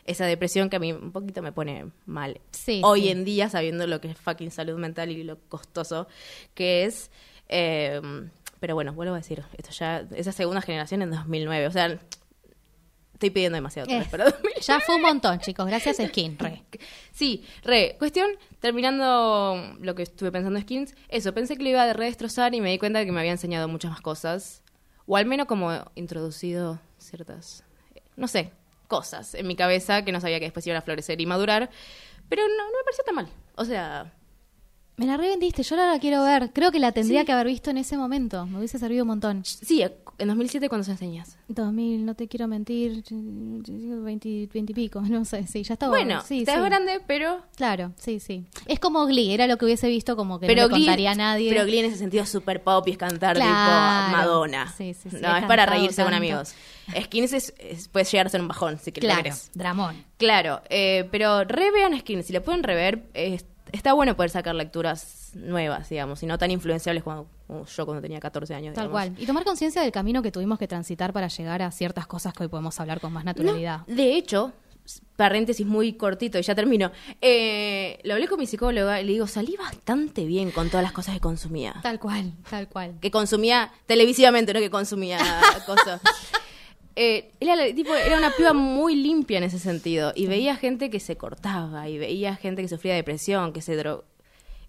[0.06, 2.40] Esa depresión que a mí un poquito me pone mal.
[2.52, 3.10] Sí, Hoy sí.
[3.10, 6.08] en día, sabiendo lo que es fucking salud mental y lo costoso
[6.54, 7.12] que es.
[7.50, 8.00] eh,
[8.60, 11.68] pero bueno, vuelvo a decir, esto ya, esa segunda generación en 2009.
[11.68, 11.98] O sea,
[13.20, 14.62] estoy pidiendo demasiado otra Eh, vez, pero 2009.
[14.62, 15.66] ya fue un montón, chicos.
[15.68, 16.40] Gracias, Skin.
[16.40, 16.64] Re.
[17.12, 17.98] Sí, re.
[18.00, 18.30] Cuestión,
[18.62, 22.62] terminando lo que estuve pensando en Skins, eso, pensé que lo iba a redestrozar y
[22.62, 24.64] me di cuenta de que me había enseñado muchas más cosas.
[25.06, 27.64] O al menos como introducido ciertas,
[28.16, 28.52] no sé,
[28.88, 31.70] cosas en mi cabeza que no sabía que después iban a florecer y madurar.
[32.30, 33.28] Pero no, no me pareció tan mal.
[33.56, 34.14] O sea,
[35.00, 36.52] Me la revendiste, yo ahora la quiero ver.
[36.54, 38.46] Creo que la tendría que haber visto en ese momento.
[38.46, 39.44] Me hubiese servido un montón.
[39.46, 41.38] sí, en 2007 cuando se enseñas.
[41.48, 45.92] 2000, no te quiero mentir, 20, 20 y pico, no sé, sí, ya estaba.
[45.96, 46.62] Bueno, sí, estás sí.
[46.62, 47.42] grande, pero...
[47.56, 48.46] Claro, sí, sí.
[48.66, 51.12] Es como Glee, era lo que hubiese visto como que pero no le Glee- contaría
[51.12, 51.50] a nadie.
[51.50, 53.50] Pero Glee en ese sentido es super pop y es cantar Claro.
[53.50, 54.74] tipo Madonna.
[54.78, 56.54] Sí, sí, sí, no, es para reírse con amigos.
[57.04, 59.50] Skins es, es- puede llegar a ser un bajón, si lo claro, querés.
[59.54, 59.96] dramón.
[60.18, 63.40] Claro, eh, pero revean Skins, si le pueden rever, eh,
[63.72, 68.02] está bueno poder sacar lecturas nuevas, digamos, y no tan influenciables como, como yo cuando
[68.02, 68.76] tenía 14 años.
[68.76, 69.10] Tal digamos.
[69.10, 69.22] cual.
[69.22, 72.44] Y tomar conciencia del camino que tuvimos que transitar para llegar a ciertas cosas que
[72.44, 73.82] hoy podemos hablar con más naturalidad.
[73.88, 74.54] No, de hecho,
[75.16, 76.92] paréntesis muy cortito y ya termino.
[77.22, 80.92] Eh, lo hablé con mi psicóloga y le digo, salí bastante bien con todas las
[80.94, 81.76] cosas que consumía.
[81.82, 82.96] Tal cual, tal cual.
[83.00, 85.20] Que consumía televisivamente, no que consumía
[85.66, 86.02] cosas.
[87.02, 90.12] Eh, era, tipo, era una piba muy limpia en ese sentido.
[90.16, 94.04] Y veía gente que se cortaba, y veía gente que sufría depresión, que se drogaba.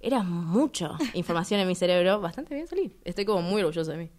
[0.00, 2.20] Era mucho información en mi cerebro.
[2.20, 2.92] Bastante bien salí.
[3.04, 4.10] Estoy como muy orgulloso de mí.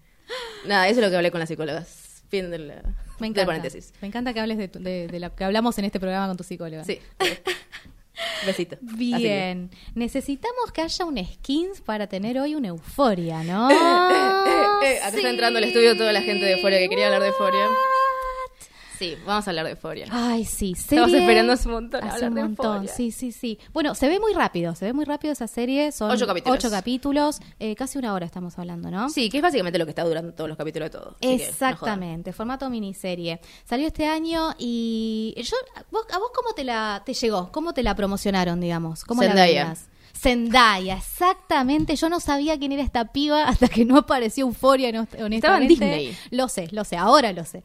[0.66, 2.24] Nada, eso es lo que hablé con las psicólogas.
[2.30, 2.86] Fin del, Me del
[3.20, 3.46] encanta.
[3.46, 3.94] paréntesis.
[4.02, 6.38] Me encanta que hables de, tu- de- de lo que hablamos en este programa con
[6.38, 6.84] tu psicóloga.
[6.84, 7.00] Sí.
[8.46, 8.78] Besito.
[8.82, 9.70] Bien.
[9.96, 13.70] Necesitamos que haya un skins para tener hoy una euforia, ¿no?
[14.84, 17.28] Eh, acá está entrando al estudio toda la gente de Euforia que quería hablar de
[17.28, 17.68] Euforia.
[19.02, 20.06] Sí, vamos a hablar de Euforia.
[20.12, 22.94] Ay, sí, Estamos serie- esperando hace un montón Hace hablar un montón, Euphoria.
[22.94, 23.58] sí, sí, sí.
[23.74, 25.92] Bueno, se ve muy rápido, se ve muy rápido esa serie.
[25.92, 26.58] Son Ocho capítulos.
[26.60, 29.10] ocho capítulos, eh, casi una hora estamos hablando, ¿no?
[29.10, 31.16] Sí, que es básicamente lo que está durando todos los capítulos de todo.
[31.20, 31.34] que no.
[31.34, 33.42] Exactamente, formato miniserie.
[33.66, 35.58] Salió este año y yo,
[35.90, 37.52] vos, ¿a vos cómo te la te llegó?
[37.52, 39.04] ¿Cómo te la promocionaron, digamos?
[39.04, 39.64] ¿Cómo la Zendaya.
[39.64, 39.88] veías?
[40.22, 41.96] Zendaya, exactamente.
[41.96, 45.36] Yo no sabía quién era esta piba hasta que no apareció Euforia, honestamente.
[45.38, 46.16] Estaba en Disney.
[46.30, 47.64] Lo sé, lo sé, ahora lo sé.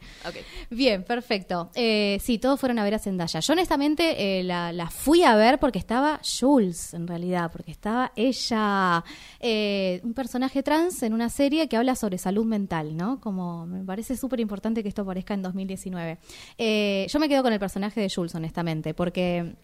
[0.71, 1.71] Bien, perfecto.
[1.75, 3.40] Eh, sí, todos fueron a ver a Zendaya.
[3.40, 8.13] Yo honestamente eh, la, la fui a ver porque estaba Jules, en realidad, porque estaba
[8.17, 9.04] ella,
[9.38, 13.21] eh, un personaje trans en una serie que habla sobre salud mental, ¿no?
[13.21, 16.17] Como me parece súper importante que esto aparezca en 2019.
[16.57, 19.57] Eh, yo me quedo con el personaje de Jules, honestamente, porque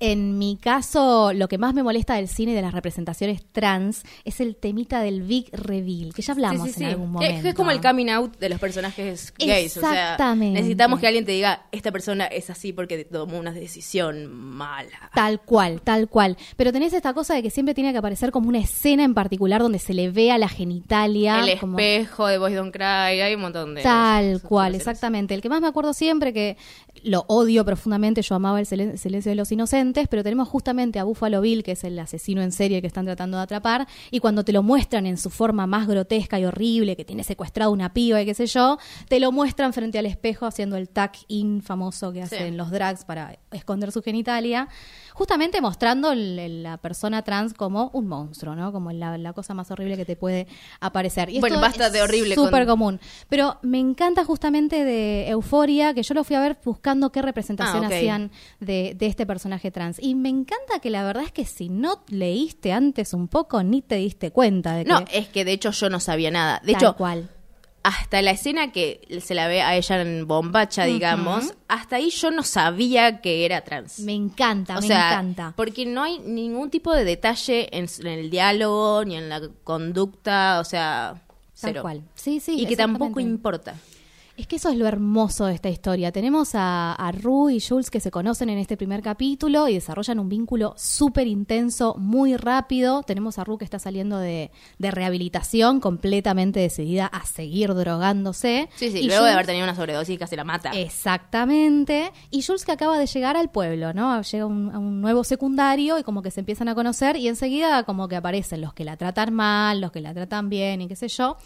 [0.00, 4.02] en mi caso, lo que más me molesta del cine y de las representaciones trans
[4.24, 6.84] es el temita del big reveal, que ya hablamos Sí, sí, sí.
[6.84, 7.48] en algún momento.
[7.48, 9.76] Es, como el coming out de los personajes gays.
[9.76, 10.60] O sea, Exactamente.
[10.60, 15.10] necesitamos que alguien te diga, esta persona es así porque tomó una decisión mala.
[15.14, 16.36] Tal cual, tal cual.
[16.56, 19.60] Pero tenés esta cosa de que siempre tiene que aparecer como una escena en particular
[19.60, 21.40] donde se le vea la genitalia.
[21.40, 23.82] El como- espejo de Boys Don't Cry, hay un montón de...
[23.82, 25.34] Tal cual, exactamente.
[25.34, 26.56] El que más me acuerdo siempre, que
[27.04, 31.04] lo odio profundamente, yo amaba el silen- silencio de los inocentes, pero tenemos justamente a
[31.04, 34.44] Buffalo Bill, que es el asesino en serie que están tratando de atrapar, y cuando
[34.44, 38.20] te lo muestran en su forma más grotesca y horrible, que tiene secuestrado una piba
[38.22, 38.78] y qué sé yo,
[39.08, 43.38] te lo muestran frente al espejo haciendo el tuck-in famoso que hacen los drags para
[43.52, 44.68] esconder su genitalia,
[45.18, 48.72] justamente mostrando el- la persona trans como un monstruo, ¿no?
[48.72, 50.46] Como la, la cosa más horrible que te puede
[50.80, 51.28] aparecer.
[51.30, 53.00] Y Bueno, esto basta es de horrible con- Súper común.
[53.28, 57.84] Pero me encanta justamente de Euforia, que yo lo fui a ver buscando qué representación
[57.84, 59.98] Ah, hacían de, de este personaje trans.
[60.00, 63.82] Y me encanta que la verdad es que si no leíste antes un poco, ni
[63.82, 64.90] te diste cuenta de que...
[64.90, 66.60] No, es que de hecho yo no sabía nada.
[66.64, 67.28] De Tal hecho, cual.
[67.82, 72.30] Hasta la escena que se la ve a ella en bombacha, digamos, hasta ahí yo
[72.30, 74.00] no sabía que era trans.
[74.00, 75.54] Me encanta, O me sea, encanta.
[75.56, 80.60] porque no hay ningún tipo de detalle en, en el diálogo ni en la conducta,
[80.60, 81.14] o sea,
[81.60, 81.82] Tal cero.
[81.82, 82.02] cual.
[82.14, 82.60] Sí, sí.
[82.60, 83.74] y que tampoco importa.
[84.38, 86.12] Es que eso es lo hermoso de esta historia.
[86.12, 90.20] Tenemos a, a Rue y Jules que se conocen en este primer capítulo y desarrollan
[90.20, 93.02] un vínculo súper intenso, muy rápido.
[93.02, 98.68] Tenemos a Rue que está saliendo de, de rehabilitación, completamente decidida a seguir drogándose.
[98.76, 100.70] Sí, sí, Y luego de haber tenido una sobredosis casi la mata.
[100.70, 102.12] Exactamente.
[102.30, 104.22] Y Jules que acaba de llegar al pueblo, ¿no?
[104.22, 107.82] Llega un- a un nuevo secundario y como que se empiezan a conocer y enseguida
[107.82, 110.94] como que aparecen los que la tratan mal, los que la tratan bien y qué
[110.94, 111.36] sé yo.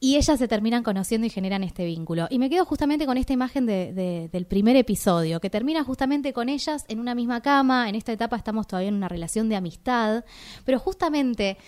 [0.00, 2.28] Y ellas se terminan conociendo y generan este vínculo.
[2.30, 6.32] Y me quedo justamente con esta imagen de- de- del primer episodio, que termina justamente
[6.32, 7.88] con ellas en una misma cama.
[7.88, 10.24] En esta etapa estamos todavía en una relación de amistad.
[10.64, 11.58] Pero justamente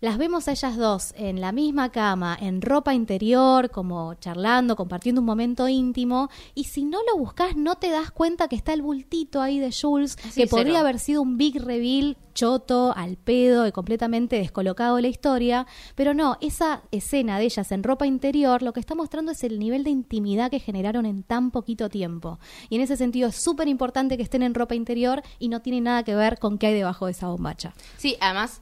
[0.00, 5.22] las vemos a ellas dos en la misma cama, en ropa interior, como charlando, compartiendo
[5.22, 6.28] un momento íntimo.
[6.54, 9.72] Y si no lo buscas, no te das cuenta que está el bultito ahí de
[9.72, 15.02] Jules, que podría haber sido un big reveal choto, al pedo y completamente descolocado de
[15.02, 15.66] la historia.
[15.94, 19.58] Pero no, esa escena de ellas en ropa interior lo que está mostrando es el
[19.58, 22.38] nivel de intimidad que generaron en tan poquito tiempo.
[22.68, 25.80] Y en ese sentido es súper importante que estén en ropa interior y no tiene
[25.80, 27.72] nada que ver con qué hay debajo de esa bombacha.
[27.96, 28.60] Sí, además,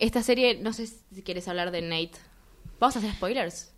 [0.00, 2.12] esta serie, no sé si quieres hablar de Nate.
[2.78, 3.72] ¿Vamos a hacer spoilers?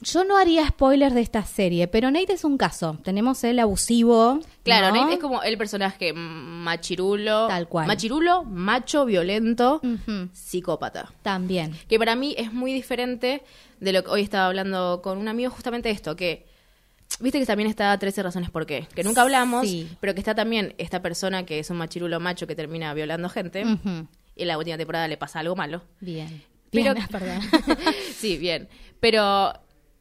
[0.00, 2.98] Yo no haría spoilers de esta serie, pero Nate es un caso.
[3.02, 4.38] Tenemos el abusivo.
[4.62, 5.02] Claro, ¿no?
[5.02, 7.48] Nate es como el personaje machirulo.
[7.48, 7.86] Tal cual.
[7.88, 9.80] Machirulo, macho, violento,
[10.32, 11.12] psicópata.
[11.22, 11.76] También.
[11.88, 13.42] Que para mí es muy diferente
[13.80, 16.46] de lo que hoy estaba hablando con un amigo, justamente esto, que.
[17.20, 18.86] Viste que también está 13 razones por qué.
[18.94, 19.88] Que nunca hablamos, Sí.
[19.98, 23.64] pero que está también esta persona que es un machirulo macho que termina violando gente.
[24.38, 25.82] En la última temporada le pasa algo malo.
[26.00, 26.42] Bien.
[26.70, 27.40] Pero, Bien, perdón.
[28.14, 28.68] sí, bien.
[29.00, 29.52] Pero,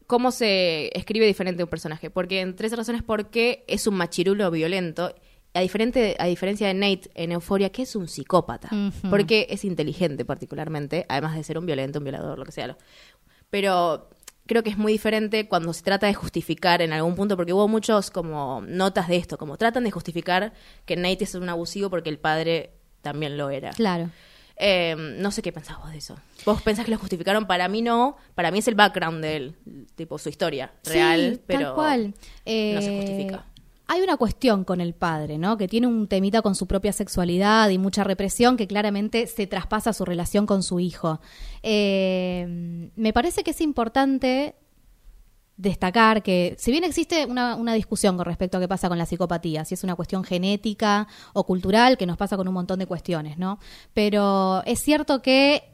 [0.05, 2.09] ¿cómo se escribe diferente un personaje?
[2.09, 5.13] Porque en tres razones por qué es un machirulo violento.
[5.53, 8.69] A, diferente, a diferencia de Nate en Euforia, que es un psicópata.
[9.09, 12.77] Porque es inteligente, particularmente, además de ser un violento, un violador, lo que sea.
[13.49, 14.09] Pero
[14.47, 17.67] creo que es muy diferente cuando se trata de justificar en algún punto, porque hubo
[17.67, 20.53] muchos como notas de esto, como tratan de justificar
[20.85, 22.76] que Nate es un abusivo porque el padre
[23.11, 23.71] también lo era.
[23.71, 24.09] Claro.
[24.59, 26.15] Eh, no sé qué pensás vos de eso.
[26.45, 27.45] ¿Vos pensás que lo justificaron?
[27.45, 28.17] Para mí no.
[28.35, 29.55] Para mí es el background de él,
[29.95, 32.07] tipo su historia real, Sí, pero tal cual.
[32.07, 33.45] no se Eh, justifica.
[33.89, 35.57] Hay una cuestión con el padre, ¿no?
[35.57, 39.93] Que tiene un temita con su propia sexualidad y mucha represión que claramente se traspasa
[39.93, 41.21] su relación con su hijo.
[41.63, 44.55] Eh, me parece que es importante
[45.57, 49.05] destacar que, si bien existe una, una discusión con respecto a qué pasa con la
[49.05, 52.85] psicopatía, si es una cuestión genética o cultural, que nos pasa con un montón de
[52.85, 53.59] cuestiones, ¿no?
[53.93, 55.73] Pero es cierto que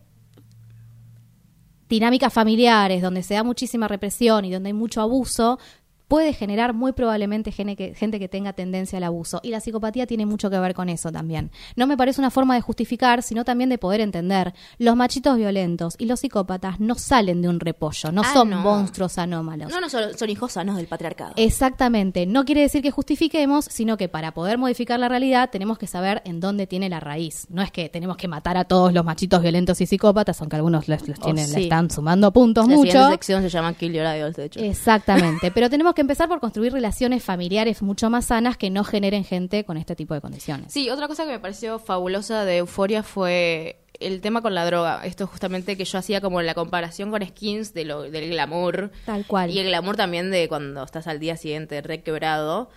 [1.89, 5.59] dinámicas familiares donde se da muchísima represión y donde hay mucho abuso,
[6.07, 9.39] puede generar muy probablemente que- gente que tenga tendencia al abuso.
[9.43, 11.51] Y la psicopatía tiene mucho que ver con eso también.
[11.75, 14.53] No me parece una forma de justificar, sino también de poder entender.
[14.77, 18.59] Los machitos violentos y los psicópatas no salen de un repollo, no Ah, son no.
[18.61, 19.71] monstruos anómalos.
[19.71, 21.33] No, no, son, son hijos sanos del patriarcado.
[21.37, 22.25] Exactamente.
[22.25, 26.21] No quiere decir que justifiquemos, sino que para poder modificar la realidad tenemos que saber
[26.25, 27.47] en dónde tiene la raíz.
[27.49, 30.87] No es que tenemos que matar a todos los machitos violentos y psicópatas, aunque algunos
[30.87, 32.91] les, les Oh, le están sumando puntos la mucho.
[32.91, 34.59] siguiente sección se llama Kill Your Idols, de hecho.
[34.59, 35.51] Exactamente.
[35.51, 39.63] Pero tenemos que empezar por construir relaciones familiares mucho más sanas que no generen gente
[39.63, 40.71] con este tipo de condiciones.
[40.73, 45.01] Sí, otra cosa que me pareció fabulosa de Euforia fue el tema con la droga.
[45.05, 48.91] Esto justamente que yo hacía como la comparación con skins de lo, del glamour.
[49.05, 49.51] Tal cual.
[49.51, 52.69] Y el glamour también de cuando estás al día siguiente requebrado.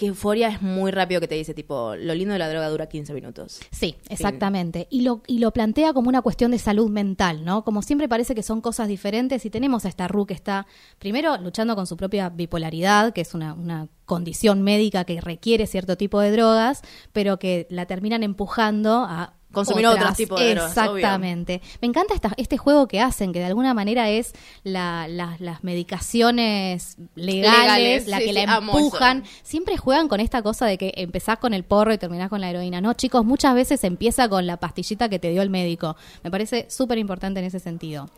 [0.00, 2.86] Que Euforia es muy rápido que te dice, tipo, lo lindo de la droga dura
[2.88, 3.60] 15 minutos.
[3.70, 4.86] Sí, exactamente.
[4.88, 7.64] Y lo, y lo plantea como una cuestión de salud mental, ¿no?
[7.64, 10.66] Como siempre parece que son cosas diferentes y tenemos a esta Ru que está,
[10.98, 15.98] primero, luchando con su propia bipolaridad, que es una, una condición médica que requiere cierto
[15.98, 16.80] tipo de drogas,
[17.12, 20.02] pero que la terminan empujando a Consumir otras.
[20.04, 20.96] otros tipos de drogas, obvio.
[20.98, 21.60] Exactamente.
[21.80, 24.32] Me encanta esta- este juego que hacen, que de alguna manera es
[24.62, 29.24] la- la- las medicaciones legales, Legales, la sí, que sí, la empujan.
[29.42, 32.50] Siempre juegan con esta cosa de que empezás con el porro y terminás con la
[32.50, 32.80] heroína.
[32.80, 35.96] No, chicos, muchas veces empieza con la pastillita que te dio el médico.
[36.22, 38.08] Me parece súper importante en ese sentido.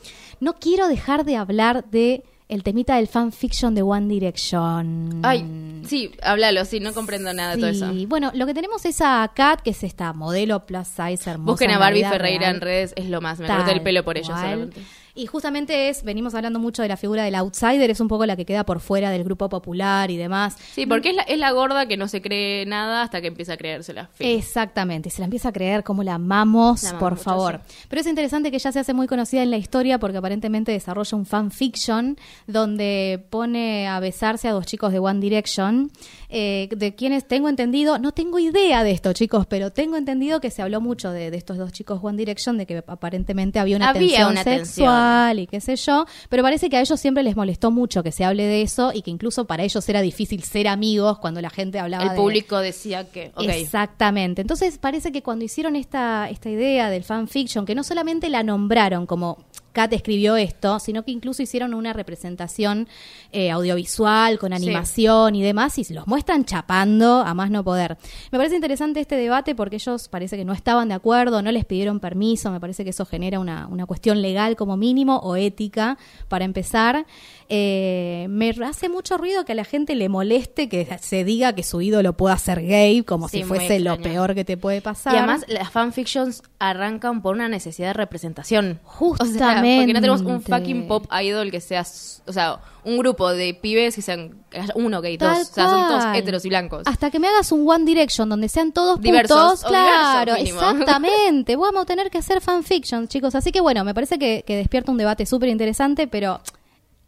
[0.41, 5.21] No quiero dejar de hablar de el temita del fanfiction de One Direction.
[5.23, 7.91] Ay, sí, háblalo, sí, no comprendo nada de todo eso.
[8.09, 11.53] Bueno, lo que tenemos es a Kat, que es esta modelo plus size hermosa.
[11.53, 12.57] Busquen a Barbie Ferreira real.
[12.57, 13.39] en redes, es lo más.
[13.39, 14.83] Me corté el pelo por ella solamente.
[15.15, 18.35] Y justamente es, venimos hablando mucho de la figura del outsider, es un poco la
[18.35, 20.57] que queda por fuera del grupo popular y demás.
[20.73, 23.55] Sí, porque es la, es la gorda que no se cree nada hasta que empieza
[23.55, 24.09] a creérsela.
[24.15, 24.39] Fin.
[24.39, 27.61] Exactamente, se la empieza a creer como la amamos, La amamos por mucho, favor.
[27.89, 31.17] Pero es interesante que ella se hace muy conocida en la historia porque aparentemente desarrolla
[31.17, 35.91] un fanfiction donde pone a besarse a dos chicos de One Direction,
[36.31, 40.51] eh, de quienes tengo entendido, no tengo idea de esto chicos, pero tengo entendido que
[40.51, 43.91] se habló mucho de, de estos dos chicos One Direction, de que aparentemente había una
[43.91, 45.02] Había tensión una sexual
[45.39, 48.25] y qué sé yo, pero parece que a ellos siempre les molestó mucho que se
[48.25, 51.79] hable de eso y que incluso para ellos era difícil ser amigos cuando la gente
[51.79, 53.33] hablaba El de- público decía que.
[53.39, 54.43] Exactamente.
[54.43, 59.07] Entonces parece que cuando hicieron esta, esta idea del fanfiction, que no solamente la nombraron
[59.07, 59.39] como
[59.73, 62.89] Kat escribió esto, sino que incluso hicieron una representación
[63.33, 64.57] eh, audiovisual con Sí.
[64.57, 67.97] animación y demás, y los muestran chapando a más no poder.
[68.31, 71.65] Me parece interesante este debate porque ellos parece que no estaban de acuerdo, no les
[71.65, 75.99] pidieron permiso, me parece que eso genera una, una cuestión legal como mínimo o ética
[76.29, 77.07] para empezar.
[77.55, 81.63] Eh, me hace mucho ruido que a la gente le moleste que se diga que
[81.63, 85.13] su ídolo pueda ser gay, como Sí, si fuese lo peor que te puede pasar.
[85.13, 88.81] Y además, las fanfictions arrancan por una necesidad de representación.
[88.85, 89.37] Justamente.
[89.37, 91.85] O sea, porque no tenemos un fucking pop idol que sea.
[92.27, 94.45] O sea, un grupo de pibes que sean.
[94.75, 95.51] uno gay, Tal dos.
[95.51, 96.85] O sea, son todos heteros y blancos.
[96.87, 101.57] Hasta que me hagas un One Direction donde sean todos Diversos, putos, claro, diversos, exactamente.
[101.57, 103.35] Vamos a tener que hacer fanfiction, chicos.
[103.35, 106.41] Así que bueno, me parece que, que despierta un debate súper interesante, pero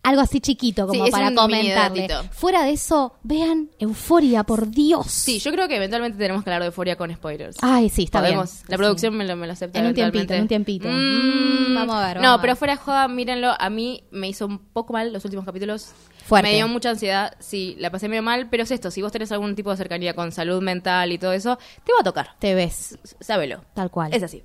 [0.04, 2.08] algo así chiquito como Sí, para comentarle.
[2.30, 5.06] Fuera de eso, vean Euforia, por Dios.
[5.10, 7.56] Sí, yo creo que eventualmente tenemos que hablar de Euforia con spoilers.
[7.62, 8.52] Ay, sí, está Podemos.
[8.52, 8.64] bien.
[8.68, 9.80] La producción me, lo, me lo acepta.
[9.80, 10.88] En un tiempito, en un tiempito.
[10.88, 13.52] Mm, Mm, vamos a ver, No, vamos a pero fuera de joda, mírenlo.
[13.58, 15.88] A mí me hizo un poco mal los últimos capítulos.
[16.24, 16.48] Fuerte.
[16.48, 17.34] Me dio mucha ansiedad.
[17.40, 18.48] Sí, la pasé medio mal.
[18.50, 21.32] Pero es esto: si vos tenés algún tipo de cercanía con salud mental y todo
[21.32, 22.36] eso, te va a tocar.
[22.38, 22.98] Te ves.
[23.20, 23.62] Sábelo.
[23.74, 24.12] Tal cual.
[24.14, 24.42] Es así.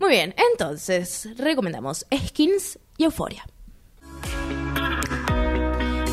[0.00, 3.44] Muy bien, entonces, recomendamos Skins y Euforia.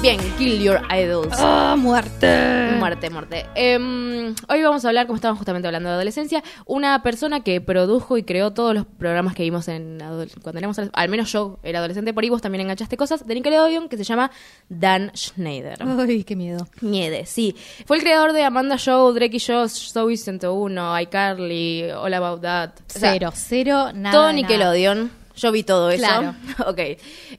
[0.01, 1.35] Bien, Kill Your Idols.
[1.39, 2.71] ¡Ah, muerte!
[2.79, 3.45] Muerte, muerte.
[3.53, 8.17] Em, hoy vamos a hablar, como estábamos justamente hablando de adolescencia, una persona que produjo
[8.17, 9.97] y creó todos los programas que vimos en
[10.41, 13.89] cuando éramos, al menos yo era adolescente, por ahí vos también enganchaste cosas, de Nickelodeon,
[13.89, 14.31] que se llama
[14.69, 15.79] Dan Schneider.
[15.81, 16.65] Ay, qué miedo.
[16.79, 17.57] Miede, sí.
[17.85, 22.69] Fue el creador de Amanda Show, Drake y Josh, Zoe 101, iCarly, All About That.
[22.95, 24.15] O sea, Cero, cero, nada.
[24.15, 25.11] todo de Nickelodeon.
[25.35, 26.05] Yo vi todo eso.
[26.05, 26.35] Claro.
[26.67, 26.79] ok.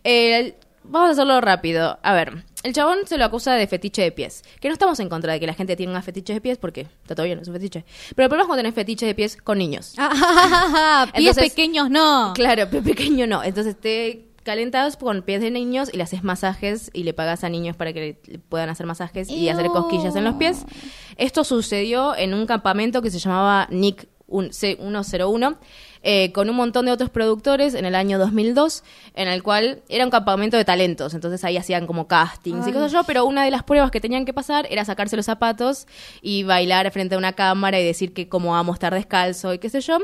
[0.05, 1.99] Eh, vamos a hacerlo rápido.
[2.03, 4.43] A ver, el chabón se lo acusa de fetiche de pies.
[4.61, 7.15] Que no estamos en contra de que la gente tenga fetiches de pies porque está
[7.15, 7.85] todo bien, es un fetiche.
[8.15, 9.95] Pero el problema es cuando tenés fetiches de pies con niños.
[9.97, 12.33] Pies Entonces- pequeños no.
[12.35, 13.43] Claro, pie pequeño no.
[13.43, 17.49] Entonces te calentas con pies de niños y le haces masajes y le pagas a
[17.49, 20.65] niños para que le puedan hacer masajes y hacer cosquillas en los pies.
[21.17, 25.57] Esto sucedió en un campamento que se llamaba Nick un- C101
[26.03, 28.85] eh, con un montón de otros productores en el año 2002
[29.15, 32.73] en el cual era un campamento de talentos entonces ahí hacían como castings y Ay.
[32.73, 35.87] cosas yo pero una de las pruebas que tenían que pasar era sacarse los zapatos
[36.23, 39.59] y bailar frente a una cámara y decir que cómo vamos a estar descalzo y
[39.59, 39.99] qué sé yo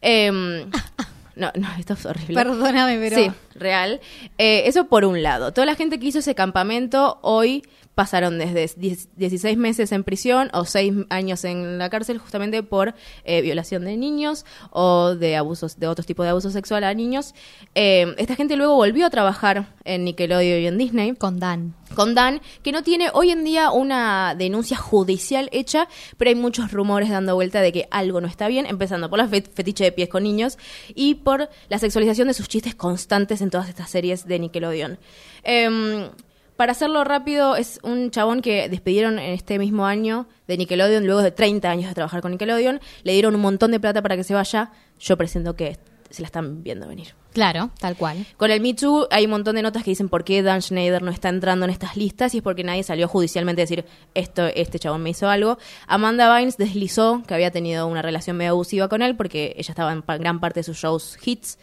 [0.00, 0.70] Em,
[1.36, 2.34] no, no, esto es horrible.
[2.34, 3.30] Perdóname, pero Sí.
[3.58, 4.00] Real.
[4.38, 5.52] Eh, eso por un lado.
[5.52, 7.62] Toda la gente que hizo ese campamento hoy
[7.94, 12.94] pasaron desde 10 16 meses en prisión o 6 años en la cárcel justamente por
[13.24, 17.34] eh, violación de niños o de abusos de otros tipos de abuso sexual a niños.
[17.74, 21.14] Eh, esta gente luego volvió a trabajar en Nickelodeon y en Disney.
[21.14, 21.74] Con Dan.
[21.94, 25.88] Con Dan, que no tiene hoy en día una denuncia judicial hecha,
[26.18, 29.28] pero hay muchos rumores dando vuelta de que algo no está bien, empezando por la
[29.28, 30.58] fe- fetiche de pies con niños
[30.94, 34.98] y por la sexualización de sus chistes constantes en todas estas series de Nickelodeon.
[35.42, 36.10] Em,
[36.56, 41.22] para hacerlo rápido, es un chabón que despidieron en este mismo año de Nickelodeon, luego
[41.22, 42.80] de 30 años de trabajar con Nickelodeon.
[43.02, 44.70] Le dieron un montón de plata para que se vaya.
[44.98, 45.78] Yo presiento que
[46.10, 47.08] se la están viendo venir.
[47.32, 48.24] Claro, tal cual.
[48.38, 51.02] Con el Me Too hay un montón de notas que dicen por qué Dan Schneider
[51.02, 53.84] no está entrando en estas listas y es porque nadie salió judicialmente a decir
[54.14, 55.58] esto, este chabón me hizo algo.
[55.86, 59.92] Amanda Bynes deslizó que había tenido una relación medio abusiva con él porque ella estaba
[59.92, 61.58] en gran parte de sus shows hits.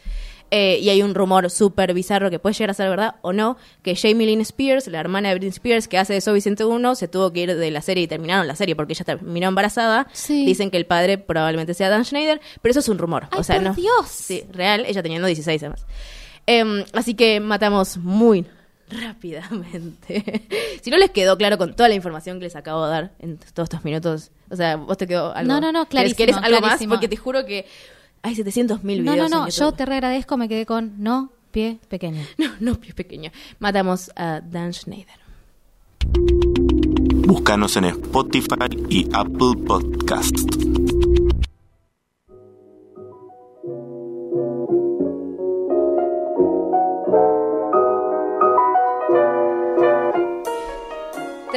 [0.50, 3.56] Eh, y hay un rumor súper bizarro que puede llegar a ser verdad o no,
[3.82, 7.08] que Jamie Lynn Spears, la hermana de Britney Spears, que hace de Soy 101, se
[7.08, 10.06] tuvo que ir de la serie y terminaron la serie porque ella terminó embarazada.
[10.12, 10.44] Sí.
[10.46, 13.26] Dicen que el padre probablemente sea Dan Schneider, pero eso es un rumor.
[13.32, 13.74] Ay, o sea, por no.
[13.74, 14.06] Dios.
[14.08, 15.86] Sí, real, ella teniendo 16 además.
[16.46, 18.46] Em, así que matamos muy
[18.90, 20.46] rápidamente.
[20.82, 23.38] si no les quedó claro con toda la información que les acabo de dar en
[23.38, 25.52] todos estos minutos, o sea, vos te quedó algo.
[25.52, 26.68] No, no, no, ¿Querés- clarísimo, ¿Querés algo más?
[26.70, 26.94] clarísimo.
[26.94, 27.66] Porque te juro que
[28.24, 29.30] hay 700 mil No, videos.
[29.30, 32.22] no, no, en yo te re agradezco, me quedé con no pie pequeño.
[32.38, 33.30] No, no, pie pequeño.
[33.60, 35.18] Matamos a Dan Schneider.
[37.26, 40.44] Búscanos en Spotify y Apple Podcasts.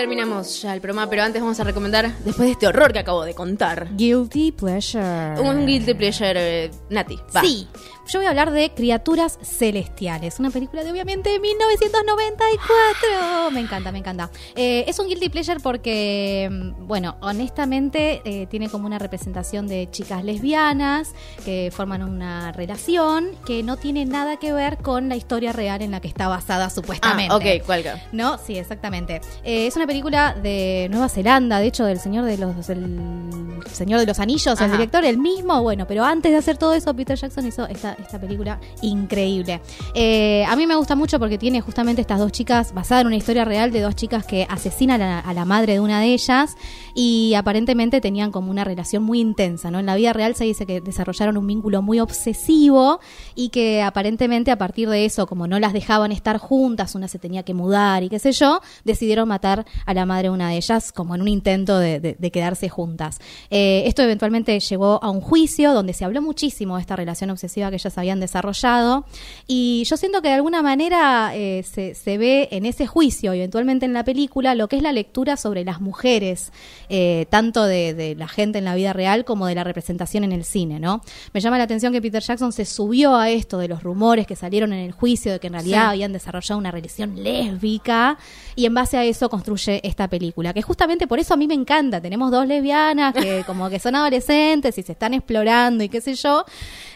[0.07, 3.25] Terminamos ya el programa, pero antes vamos a recomendar, después de este horror que acabo
[3.25, 5.33] de contar, Guilty pleasure.
[5.41, 7.17] un guilty pleasure, eh, Nati.
[7.35, 7.41] va.
[7.41, 7.67] Sí,
[8.07, 13.51] yo voy a hablar de Criaturas Celestiales, una película de obviamente 1994.
[13.51, 14.29] Me encanta, me encanta.
[14.55, 19.89] Eh, es un guilty pleasure porque, mm, bueno, honestamente eh, tiene como una representación de
[19.91, 25.51] chicas lesbianas que forman una relación que no tiene nada que ver con la historia
[25.51, 27.33] real en la que está basada supuestamente.
[27.33, 27.83] Ah, ok, ¿cuál?
[28.11, 29.21] No, sí, exactamente.
[29.43, 33.99] Eh, es una película de Nueva Zelanda, de hecho, del señor de los el señor
[33.99, 37.17] de los anillos, el director, el mismo, bueno, pero antes de hacer todo eso, Peter
[37.17, 39.61] Jackson hizo esta, esta película increíble.
[39.93, 43.15] Eh, a mí me gusta mucho porque tiene justamente estas dos chicas, basada en una
[43.15, 46.55] historia real de dos chicas que asesinan a la, madre de una de ellas
[46.93, 49.79] y aparentemente tenían como una relación muy intensa, ¿no?
[49.79, 52.99] En la vida real se dice que desarrollaron un vínculo muy obsesivo
[53.35, 57.19] y que aparentemente a partir de eso, como no las dejaban estar juntas, una se
[57.19, 60.57] tenía que mudar y qué sé yo, decidieron matar a la madre de una de
[60.57, 63.19] ellas como en un intento de quedarse juntas.
[63.49, 67.69] Eh, esto eventualmente llegó a un juicio donde se habló muchísimo de esta relación obsesiva
[67.69, 69.05] que ellas habían desarrollado
[69.45, 73.85] y yo siento que de alguna manera eh, se, se ve en ese juicio eventualmente
[73.85, 76.51] en la película lo que es la lectura sobre las mujeres,
[76.89, 80.31] eh, tanto de, de la gente en la vida real como de la representación en
[80.31, 81.01] el cine, ¿no?
[81.33, 84.35] Me llama la atención que Peter Jackson se subió a esto de los rumores que
[84.35, 85.89] salieron en el juicio de que en realidad Sí.
[85.89, 88.17] habían desarrollado una relación lésbica
[88.55, 91.53] y en base a eso construye esta película, que justamente por eso a mí me
[91.53, 92.01] encanta.
[92.01, 96.15] Tenemos dos lesbianas que como que son adolescentes y se están explorando y qué sé
[96.15, 96.45] yo,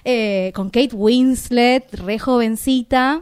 [0.04, 3.22] eh, con Kate Winslet, re jovencita.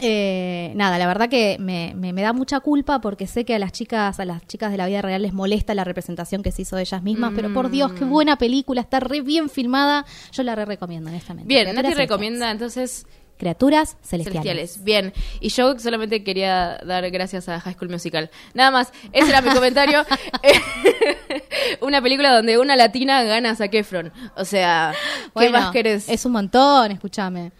[0.00, 3.58] Eh, nada, la verdad que me, me- me da mucha culpa porque sé que a
[3.58, 6.62] las chicas, a las chicas de la vida real les molesta la representación que se
[6.62, 10.42] hizo de ellas mismas, pero por Dios, qué buena película, está re bien filmada, yo
[10.44, 11.48] la re recomiendo, honestamente.
[11.48, 13.06] Bien, Nati recomienda entonces
[13.38, 14.42] Criaturas celestiales.
[14.74, 14.84] Celestiales.
[14.84, 15.12] Bien.
[15.40, 18.30] Y yo solamente quería dar gracias a High School Musical.
[18.54, 18.92] Nada más.
[19.12, 20.04] Ese era mi comentario.
[21.80, 24.12] una película donde una latina gana a Zac Efron.
[24.36, 24.92] O sea,
[25.24, 26.08] ¿qué Bueno, más querés?
[26.08, 27.52] Es un montón, escúchame.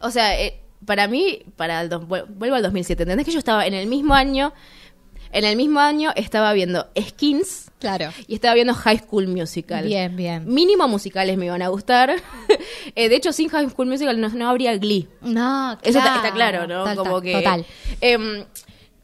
[0.00, 3.02] O sea, eh, para mí, para el dos- vuelvo al 2007.
[3.02, 4.52] ¿Entendés que yo estaba en el mismo año?
[5.32, 7.65] En el mismo año estaba viendo Skins.
[7.78, 8.10] Claro.
[8.26, 9.84] Y estaba viendo High School Musical.
[9.84, 10.44] Bien, bien.
[10.46, 12.14] Mínimo musicales me iban a gustar.
[12.94, 15.06] Eh, de hecho, sin High School Musical no, no habría Glee.
[15.20, 16.16] No, Eso está, claro.
[16.16, 16.78] está claro, ¿no?
[16.84, 17.66] Total, Como que, total.
[18.00, 18.44] em,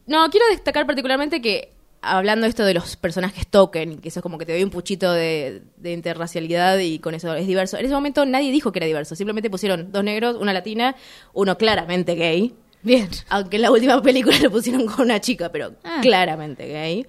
[0.06, 4.38] no, quiero destacar particularmente que, hablando esto de los personajes token, que eso es como
[4.38, 7.76] que te doy un puchito de, de interracialidad y con eso es diverso.
[7.76, 10.94] En ese momento nadie dijo que era diverso, simplemente pusieron dos negros, una latina,
[11.34, 12.54] uno claramente gay.
[12.82, 13.08] Bien.
[13.28, 16.00] Aunque en la última película lo pusieron con una chica, pero Ah.
[16.02, 17.06] claramente gay.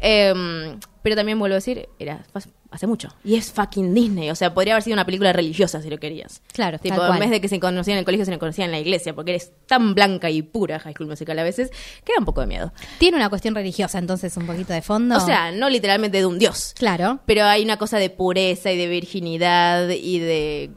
[0.00, 2.24] Em, pero también vuelvo a decir, era
[2.70, 3.08] hace mucho.
[3.24, 4.30] Y es fucking Disney.
[4.30, 6.42] O sea, podría haber sido una película religiosa si lo querías.
[6.52, 8.80] Claro, Tipo, en vez de que se conocían en el colegio, se conocían en la
[8.80, 11.70] iglesia, porque eres tan blanca y pura High School Musical a veces,
[12.04, 12.72] que da un poco de miedo.
[12.98, 15.16] Tiene una cuestión religiosa, entonces, un poquito de fondo.
[15.16, 16.74] O sea, no literalmente de un dios.
[16.76, 17.20] Claro.
[17.24, 20.70] Pero hay una cosa de pureza y de virginidad y de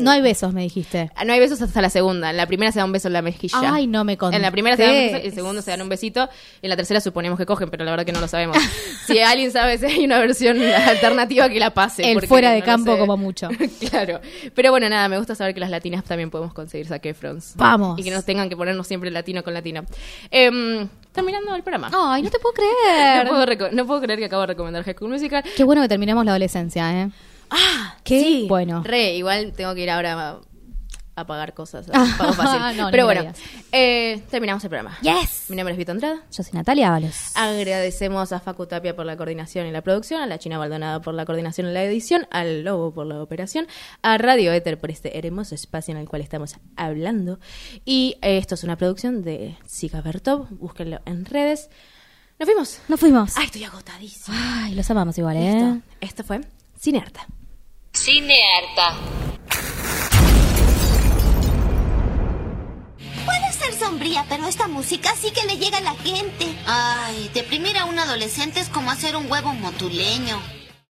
[0.00, 1.10] No hay besos, me dijiste.
[1.14, 2.30] Ah, No hay besos hasta la segunda.
[2.30, 3.58] En la primera se da un beso en la mejilla.
[3.74, 4.36] Ay, no me conté.
[4.36, 6.28] En la primera se dan un beso, en la segunda se dan un besito.
[6.62, 8.56] En la tercera suponemos que cogen, pero la verdad que no lo sabemos.
[9.06, 12.10] si alguien sabe si hay una versión alternativa que la pase.
[12.10, 13.48] El fuera de no campo como mucho.
[13.90, 14.20] claro.
[14.54, 17.54] Pero bueno, nada, me gusta saber que las latinas también podemos conseguir Zac Efrons.
[17.56, 17.98] Vamos.
[17.98, 19.84] Y que nos tengan que ponernos siempre latino con latino.
[20.30, 21.90] Em, terminando el programa.
[21.92, 22.76] Ay, no te puedo creer.
[23.26, 25.42] No puedo, no puedo creer que acabo de recomendar High School Musical.
[25.56, 27.10] Qué bueno que terminemos la adolescencia, ¿eh?
[27.50, 28.46] Ah, Qué sí.
[28.48, 28.82] bueno.
[28.84, 30.40] Re, igual tengo que ir ahora a,
[31.18, 31.86] a pagar cosas.
[32.18, 32.76] Pago fácil.
[32.76, 33.32] no, Pero bueno,
[33.72, 34.98] eh, terminamos el programa.
[35.02, 35.46] Yes.
[35.48, 36.22] Mi nombre es Vito Andrada.
[36.30, 37.32] Yo soy Natalia Ábalos.
[37.34, 41.14] Agradecemos a Facu Tapia por la coordinación y la producción, a la China Baldonado por
[41.14, 43.66] la coordinación y la edición, al Lobo por la operación,
[44.02, 47.38] a Radio Éter por este hermoso espacio en el cual estamos hablando.
[47.84, 51.70] Y eh, esto es una producción de Zika Bertov, búsquenlo en redes.
[52.38, 52.78] Nos fuimos.
[52.88, 53.36] Nos fuimos.
[53.38, 54.64] Ay, estoy agotadísima.
[54.66, 55.54] Ay, los amamos igual, ¿eh?
[55.54, 55.82] Listo.
[56.02, 56.40] Esto fue
[56.86, 57.26] Cinearta.
[57.92, 58.94] Cinearta.
[63.24, 66.46] Puede ser sombría, pero esta música sí que le llega a la gente.
[66.64, 70.40] Ay, deprimir a un adolescente es como hacer un huevo motuleño.